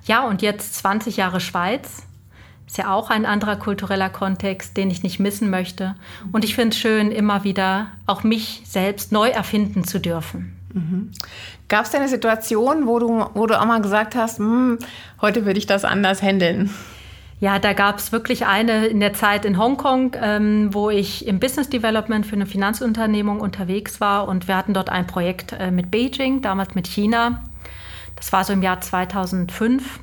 Ja, 0.05 0.25
und 0.27 0.41
jetzt 0.41 0.75
20 0.75 1.17
Jahre 1.17 1.39
Schweiz 1.39 2.03
ist 2.71 2.77
ja 2.77 2.93
auch 2.93 3.09
ein 3.09 3.25
anderer 3.25 3.57
kultureller 3.57 4.09
Kontext, 4.09 4.77
den 4.77 4.89
ich 4.89 5.03
nicht 5.03 5.19
missen 5.19 5.49
möchte. 5.49 5.93
Und 6.31 6.45
ich 6.45 6.55
finde 6.55 6.69
es 6.69 6.77
schön, 6.77 7.11
immer 7.11 7.43
wieder 7.43 7.87
auch 8.05 8.23
mich 8.23 8.61
selbst 8.63 9.11
neu 9.11 9.27
erfinden 9.27 9.83
zu 9.83 9.99
dürfen. 9.99 10.55
Mhm. 10.73 11.11
Gab 11.67 11.83
es 11.83 11.91
denn 11.91 11.99
eine 11.99 12.09
Situation, 12.09 12.87
wo 12.87 12.97
du, 12.97 13.25
wo 13.33 13.45
du 13.45 13.59
auch 13.59 13.65
mal 13.65 13.81
gesagt 13.81 14.15
hast, 14.15 14.39
hm, 14.39 14.79
heute 15.19 15.45
würde 15.45 15.59
ich 15.59 15.65
das 15.65 15.83
anders 15.83 16.21
handeln? 16.21 16.69
Ja, 17.41 17.59
da 17.59 17.73
gab 17.73 17.97
es 17.97 18.13
wirklich 18.13 18.45
eine 18.45 18.85
in 18.85 19.01
der 19.01 19.11
Zeit 19.11 19.43
in 19.43 19.57
Hongkong, 19.57 20.15
ähm, 20.21 20.73
wo 20.73 20.89
ich 20.89 21.27
im 21.27 21.41
Business 21.41 21.67
Development 21.67 22.25
für 22.25 22.37
eine 22.37 22.45
Finanzunternehmung 22.45 23.41
unterwegs 23.41 23.99
war 23.99 24.29
und 24.29 24.47
wir 24.47 24.55
hatten 24.55 24.73
dort 24.73 24.89
ein 24.89 25.07
Projekt 25.07 25.51
äh, 25.59 25.71
mit 25.71 25.91
Beijing, 25.91 26.41
damals 26.41 26.73
mit 26.73 26.87
China. 26.87 27.43
Das 28.15 28.31
war 28.31 28.45
so 28.45 28.53
im 28.53 28.61
Jahr 28.61 28.79
2005. 28.79 29.99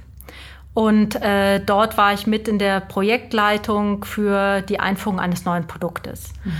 Und 0.78 1.20
äh, 1.20 1.58
dort 1.58 1.98
war 1.98 2.14
ich 2.14 2.28
mit 2.28 2.46
in 2.46 2.60
der 2.60 2.78
Projektleitung 2.78 4.04
für 4.04 4.62
die 4.62 4.78
Einführung 4.78 5.18
eines 5.18 5.44
neuen 5.44 5.66
Produktes. 5.66 6.28
Mhm. 6.44 6.52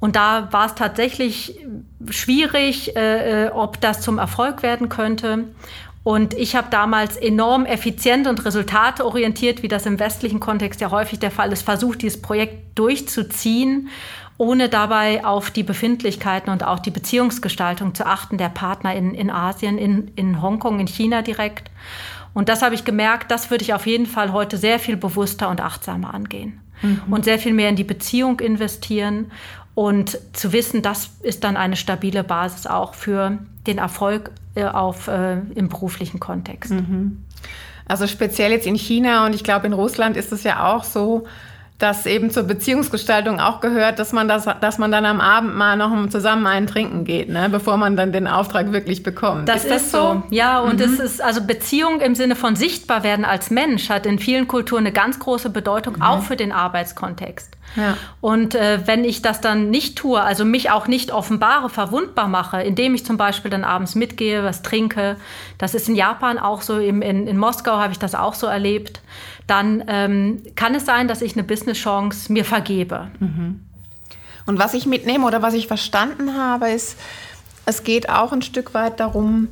Und 0.00 0.16
da 0.16 0.48
war 0.50 0.64
es 0.64 0.74
tatsächlich 0.76 1.60
schwierig, 2.08 2.96
äh, 2.96 3.48
äh, 3.48 3.50
ob 3.50 3.78
das 3.82 4.00
zum 4.00 4.16
Erfolg 4.16 4.62
werden 4.62 4.88
könnte. 4.88 5.44
Und 6.04 6.32
ich 6.32 6.56
habe 6.56 6.68
damals 6.70 7.18
enorm 7.18 7.66
effizient 7.66 8.26
und 8.26 8.46
resultateorientiert, 8.46 9.62
wie 9.62 9.68
das 9.68 9.84
im 9.84 9.98
westlichen 9.98 10.40
Kontext 10.40 10.80
ja 10.80 10.90
häufig 10.90 11.18
der 11.18 11.30
Fall 11.30 11.52
ist, 11.52 11.60
versucht, 11.60 12.00
dieses 12.00 12.22
Projekt 12.22 12.78
durchzuziehen, 12.78 13.90
ohne 14.38 14.70
dabei 14.70 15.22
auf 15.22 15.50
die 15.50 15.64
Befindlichkeiten 15.64 16.50
und 16.50 16.64
auch 16.64 16.78
die 16.78 16.90
Beziehungsgestaltung 16.90 17.94
zu 17.94 18.06
achten 18.06 18.38
der 18.38 18.48
Partner 18.48 18.94
in, 18.94 19.12
in 19.12 19.30
Asien, 19.30 19.76
in, 19.76 20.12
in 20.16 20.40
Hongkong, 20.40 20.80
in 20.80 20.88
China 20.88 21.20
direkt. 21.20 21.70
Und 22.36 22.50
das 22.50 22.60
habe 22.60 22.74
ich 22.74 22.84
gemerkt, 22.84 23.30
das 23.30 23.50
würde 23.50 23.64
ich 23.64 23.72
auf 23.72 23.86
jeden 23.86 24.04
Fall 24.04 24.30
heute 24.30 24.58
sehr 24.58 24.78
viel 24.78 24.98
bewusster 24.98 25.48
und 25.48 25.62
achtsamer 25.62 26.12
angehen. 26.12 26.60
Mhm. 26.82 27.00
Und 27.08 27.24
sehr 27.24 27.38
viel 27.38 27.54
mehr 27.54 27.70
in 27.70 27.76
die 27.76 27.82
Beziehung 27.82 28.40
investieren 28.40 29.32
und 29.74 30.18
zu 30.34 30.52
wissen, 30.52 30.82
das 30.82 31.08
ist 31.22 31.44
dann 31.44 31.56
eine 31.56 31.76
stabile 31.76 32.22
Basis 32.24 32.66
auch 32.66 32.92
für 32.92 33.38
den 33.66 33.78
Erfolg 33.78 34.32
äh, 34.54 34.64
auf, 34.64 35.08
äh, 35.08 35.38
im 35.54 35.70
beruflichen 35.70 36.20
Kontext. 36.20 36.72
Mhm. 36.72 37.24
Also 37.88 38.06
speziell 38.06 38.50
jetzt 38.50 38.66
in 38.66 38.74
China 38.74 39.24
und 39.24 39.34
ich 39.34 39.42
glaube 39.42 39.66
in 39.66 39.72
Russland 39.72 40.14
ist 40.18 40.30
es 40.30 40.42
ja 40.42 40.66
auch 40.66 40.84
so, 40.84 41.26
dass 41.78 42.06
eben 42.06 42.30
zur 42.30 42.44
Beziehungsgestaltung 42.44 43.38
auch 43.38 43.60
gehört, 43.60 43.98
dass 43.98 44.12
man 44.12 44.28
das, 44.28 44.46
dass 44.60 44.78
man 44.78 44.90
dann 44.90 45.04
am 45.04 45.20
Abend 45.20 45.54
mal 45.54 45.76
noch 45.76 46.08
zusammen 46.08 46.46
einen 46.46 46.66
trinken 46.66 47.04
geht, 47.04 47.28
ne, 47.28 47.48
bevor 47.50 47.76
man 47.76 47.96
dann 47.96 48.12
den 48.12 48.26
Auftrag 48.26 48.72
wirklich 48.72 49.02
bekommt. 49.02 49.48
Das 49.48 49.64
ist, 49.64 49.70
das 49.70 49.82
ist 49.82 49.92
so? 49.92 50.22
Ja, 50.30 50.60
und 50.60 50.78
mhm. 50.78 50.84
es 50.84 50.98
ist 50.98 51.22
also 51.22 51.42
Beziehung 51.42 52.00
im 52.00 52.14
Sinne 52.14 52.34
von 52.34 52.56
sichtbar 52.56 53.04
werden 53.04 53.24
als 53.24 53.50
Mensch 53.50 53.90
hat 53.90 54.06
in 54.06 54.18
vielen 54.18 54.48
Kulturen 54.48 54.80
eine 54.80 54.92
ganz 54.92 55.18
große 55.18 55.50
Bedeutung, 55.50 55.96
mhm. 55.96 56.02
auch 56.02 56.22
für 56.22 56.36
den 56.36 56.52
Arbeitskontext. 56.52 57.55
Ja. 57.74 57.96
Und 58.20 58.54
äh, 58.54 58.86
wenn 58.86 59.04
ich 59.04 59.22
das 59.22 59.40
dann 59.40 59.70
nicht 59.70 59.96
tue, 59.96 60.20
also 60.20 60.44
mich 60.44 60.70
auch 60.70 60.86
nicht 60.86 61.12
offenbare, 61.12 61.68
verwundbar 61.68 62.28
mache, 62.28 62.62
indem 62.62 62.94
ich 62.94 63.04
zum 63.04 63.16
Beispiel 63.16 63.50
dann 63.50 63.64
abends 63.64 63.94
mitgehe, 63.94 64.44
was 64.44 64.62
trinke, 64.62 65.16
das 65.58 65.74
ist 65.74 65.88
in 65.88 65.94
Japan 65.94 66.38
auch 66.38 66.62
so, 66.62 66.78
in, 66.78 67.02
in, 67.02 67.26
in 67.26 67.36
Moskau 67.36 67.72
habe 67.72 67.92
ich 67.92 67.98
das 67.98 68.14
auch 68.14 68.34
so 68.34 68.46
erlebt, 68.46 69.00
dann 69.46 69.84
ähm, 69.88 70.42
kann 70.54 70.74
es 70.74 70.86
sein, 70.86 71.08
dass 71.08 71.22
ich 71.22 71.34
eine 71.34 71.44
Business-Chance 71.44 72.32
mir 72.32 72.44
vergebe. 72.44 73.08
Mhm. 73.20 73.60
Und 74.46 74.58
was 74.58 74.74
ich 74.74 74.86
mitnehme 74.86 75.26
oder 75.26 75.42
was 75.42 75.54
ich 75.54 75.66
verstanden 75.66 76.36
habe, 76.36 76.70
ist, 76.70 76.98
es 77.66 77.82
geht 77.82 78.08
auch 78.08 78.32
ein 78.32 78.42
Stück 78.42 78.74
weit 78.74 79.00
darum, 79.00 79.48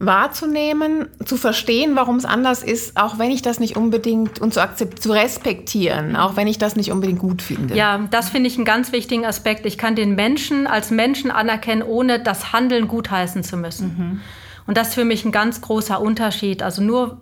wahrzunehmen, 0.00 1.08
zu 1.24 1.36
verstehen, 1.36 1.96
warum 1.96 2.16
es 2.16 2.24
anders 2.24 2.62
ist, 2.62 2.96
auch 2.96 3.18
wenn 3.18 3.32
ich 3.32 3.42
das 3.42 3.58
nicht 3.58 3.76
unbedingt 3.76 4.40
und 4.40 4.54
zu, 4.54 4.60
zu 4.94 5.10
respektieren, 5.10 6.14
auch 6.14 6.36
wenn 6.36 6.46
ich 6.46 6.58
das 6.58 6.76
nicht 6.76 6.92
unbedingt 6.92 7.18
gut 7.18 7.42
finde. 7.42 7.74
Ja, 7.74 7.98
das 8.10 8.28
finde 8.28 8.48
ich 8.48 8.56
einen 8.56 8.64
ganz 8.64 8.92
wichtigen 8.92 9.26
Aspekt. 9.26 9.66
Ich 9.66 9.76
kann 9.76 9.96
den 9.96 10.14
Menschen 10.14 10.68
als 10.68 10.90
Menschen 10.90 11.32
anerkennen, 11.32 11.82
ohne 11.82 12.20
das 12.20 12.52
Handeln 12.52 12.86
gutheißen 12.86 13.42
zu 13.42 13.56
müssen. 13.56 13.96
Mhm. 13.98 14.20
Und 14.68 14.76
das 14.76 14.88
ist 14.88 14.94
für 14.94 15.04
mich 15.04 15.24
ein 15.24 15.32
ganz 15.32 15.62
großer 15.62 16.00
Unterschied. 16.00 16.62
Also 16.62 16.80
nur 16.80 17.20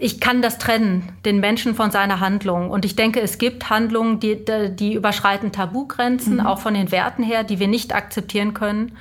ich 0.00 0.20
kann 0.20 0.40
das 0.40 0.56
trennen, 0.56 1.12
den 1.26 1.40
Menschen 1.40 1.74
von 1.74 1.90
seiner 1.90 2.20
Handlung. 2.20 2.70
Und 2.70 2.86
ich 2.86 2.96
denke, 2.96 3.20
es 3.20 3.36
gibt 3.36 3.68
Handlungen, 3.68 4.20
die, 4.20 4.42
die 4.70 4.94
überschreiten 4.94 5.52
Tabugrenzen, 5.52 6.34
mhm. 6.34 6.46
auch 6.46 6.60
von 6.60 6.72
den 6.72 6.90
Werten 6.90 7.22
her, 7.22 7.44
die 7.44 7.58
wir 7.58 7.68
nicht 7.68 7.94
akzeptieren 7.94 8.54
können. 8.54 8.92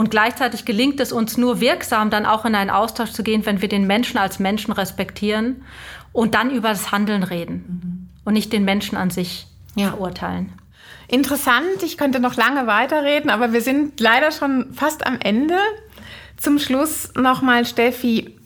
Und 0.00 0.10
gleichzeitig 0.10 0.64
gelingt 0.64 0.98
es 0.98 1.12
uns 1.12 1.36
nur 1.36 1.60
wirksam, 1.60 2.08
dann 2.08 2.24
auch 2.24 2.46
in 2.46 2.54
einen 2.54 2.70
Austausch 2.70 3.10
zu 3.10 3.22
gehen, 3.22 3.44
wenn 3.44 3.60
wir 3.60 3.68
den 3.68 3.86
Menschen 3.86 4.16
als 4.16 4.38
Menschen 4.38 4.72
respektieren 4.72 5.62
und 6.12 6.34
dann 6.34 6.50
über 6.50 6.70
das 6.70 6.90
Handeln 6.90 7.22
reden 7.22 7.64
mhm. 7.68 8.08
und 8.24 8.32
nicht 8.32 8.50
den 8.50 8.64
Menschen 8.64 8.96
an 8.96 9.10
sich 9.10 9.46
ja. 9.74 9.88
verurteilen. 9.88 10.54
Interessant, 11.06 11.82
ich 11.84 11.98
könnte 11.98 12.18
noch 12.18 12.36
lange 12.36 12.66
weiterreden, 12.66 13.28
aber 13.28 13.52
wir 13.52 13.60
sind 13.60 14.00
leider 14.00 14.32
schon 14.32 14.72
fast 14.72 15.06
am 15.06 15.18
Ende. 15.20 15.58
Zum 16.38 16.58
Schluss 16.58 17.12
nochmal, 17.14 17.66
Steffi, 17.66 18.38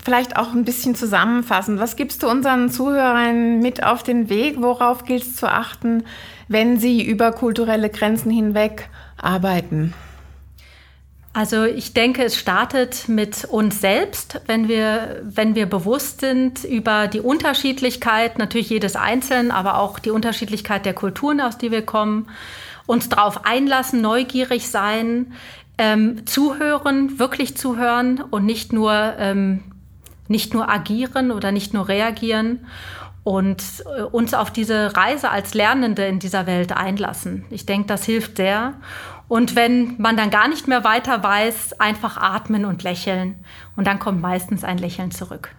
vielleicht 0.00 0.36
auch 0.36 0.52
ein 0.52 0.64
bisschen 0.64 0.94
zusammenfassen. 0.94 1.80
Was 1.80 1.96
gibst 1.96 2.22
du 2.22 2.28
unseren 2.28 2.70
Zuhörern 2.70 3.58
mit 3.58 3.82
auf 3.82 4.04
den 4.04 4.28
Weg? 4.28 4.62
Worauf 4.62 5.04
gilt 5.04 5.24
es 5.24 5.34
zu 5.34 5.50
achten, 5.50 6.04
wenn 6.46 6.78
sie 6.78 7.04
über 7.04 7.32
kulturelle 7.32 7.90
Grenzen 7.90 8.30
hinweg 8.30 8.88
arbeiten? 9.16 9.92
Also 11.36 11.64
ich 11.64 11.92
denke, 11.94 12.22
es 12.22 12.38
startet 12.38 13.08
mit 13.08 13.44
uns 13.44 13.80
selbst, 13.80 14.40
wenn 14.46 14.68
wir, 14.68 15.20
wenn 15.24 15.56
wir 15.56 15.66
bewusst 15.66 16.20
sind 16.20 16.62
über 16.62 17.08
die 17.08 17.18
Unterschiedlichkeit, 17.18 18.38
natürlich 18.38 18.70
jedes 18.70 18.94
Einzelnen, 18.94 19.50
aber 19.50 19.78
auch 19.78 19.98
die 19.98 20.12
Unterschiedlichkeit 20.12 20.86
der 20.86 20.94
Kulturen, 20.94 21.40
aus 21.40 21.58
die 21.58 21.72
wir 21.72 21.82
kommen, 21.82 22.28
uns 22.86 23.08
darauf 23.08 23.44
einlassen, 23.44 24.00
neugierig 24.00 24.68
sein, 24.68 25.32
ähm, 25.76 26.24
zuhören, 26.24 27.18
wirklich 27.18 27.56
zuhören 27.56 28.20
und 28.20 28.46
nicht 28.46 28.72
nur, 28.72 28.92
ähm, 29.18 29.64
nicht 30.28 30.54
nur 30.54 30.68
agieren 30.68 31.32
oder 31.32 31.50
nicht 31.50 31.74
nur 31.74 31.88
reagieren 31.88 32.60
und 33.24 33.62
äh, 33.96 34.02
uns 34.02 34.34
auf 34.34 34.50
diese 34.50 34.96
Reise 34.96 35.30
als 35.30 35.54
Lernende 35.54 36.06
in 36.06 36.18
dieser 36.18 36.46
Welt 36.46 36.72
einlassen. 36.72 37.46
Ich 37.50 37.66
denke, 37.66 37.88
das 37.88 38.04
hilft 38.04 38.36
sehr. 38.36 38.74
Und 39.26 39.56
wenn 39.56 39.96
man 39.98 40.16
dann 40.16 40.30
gar 40.30 40.48
nicht 40.48 40.68
mehr 40.68 40.84
weiter 40.84 41.22
weiß, 41.22 41.80
einfach 41.80 42.18
atmen 42.18 42.66
und 42.66 42.82
lächeln. 42.82 43.42
Und 43.74 43.86
dann 43.86 43.98
kommt 43.98 44.20
meistens 44.20 44.62
ein 44.62 44.78
Lächeln 44.78 45.10
zurück. 45.10 45.50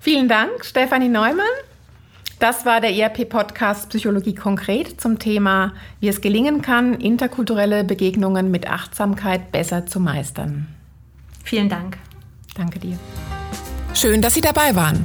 Vielen 0.00 0.28
Dank, 0.28 0.64
Stefanie 0.64 1.08
Neumann. 1.10 1.46
Das 2.38 2.64
war 2.64 2.80
der 2.80 2.94
ERP-Podcast 2.94 3.90
Psychologie 3.90 4.34
konkret 4.34 5.00
zum 5.00 5.18
Thema, 5.18 5.74
wie 6.00 6.08
es 6.08 6.20
gelingen 6.20 6.62
kann, 6.62 6.94
interkulturelle 6.94 7.82
Begegnungen 7.84 8.50
mit 8.50 8.70
Achtsamkeit 8.70 9.50
besser 9.50 9.86
zu 9.86 9.98
meistern. 9.98 10.68
Vielen 11.42 11.68
Dank. 11.68 11.98
Danke 12.54 12.78
dir. 12.78 12.96
Schön, 13.92 14.22
dass 14.22 14.34
Sie 14.34 14.40
dabei 14.40 14.76
waren. 14.76 15.04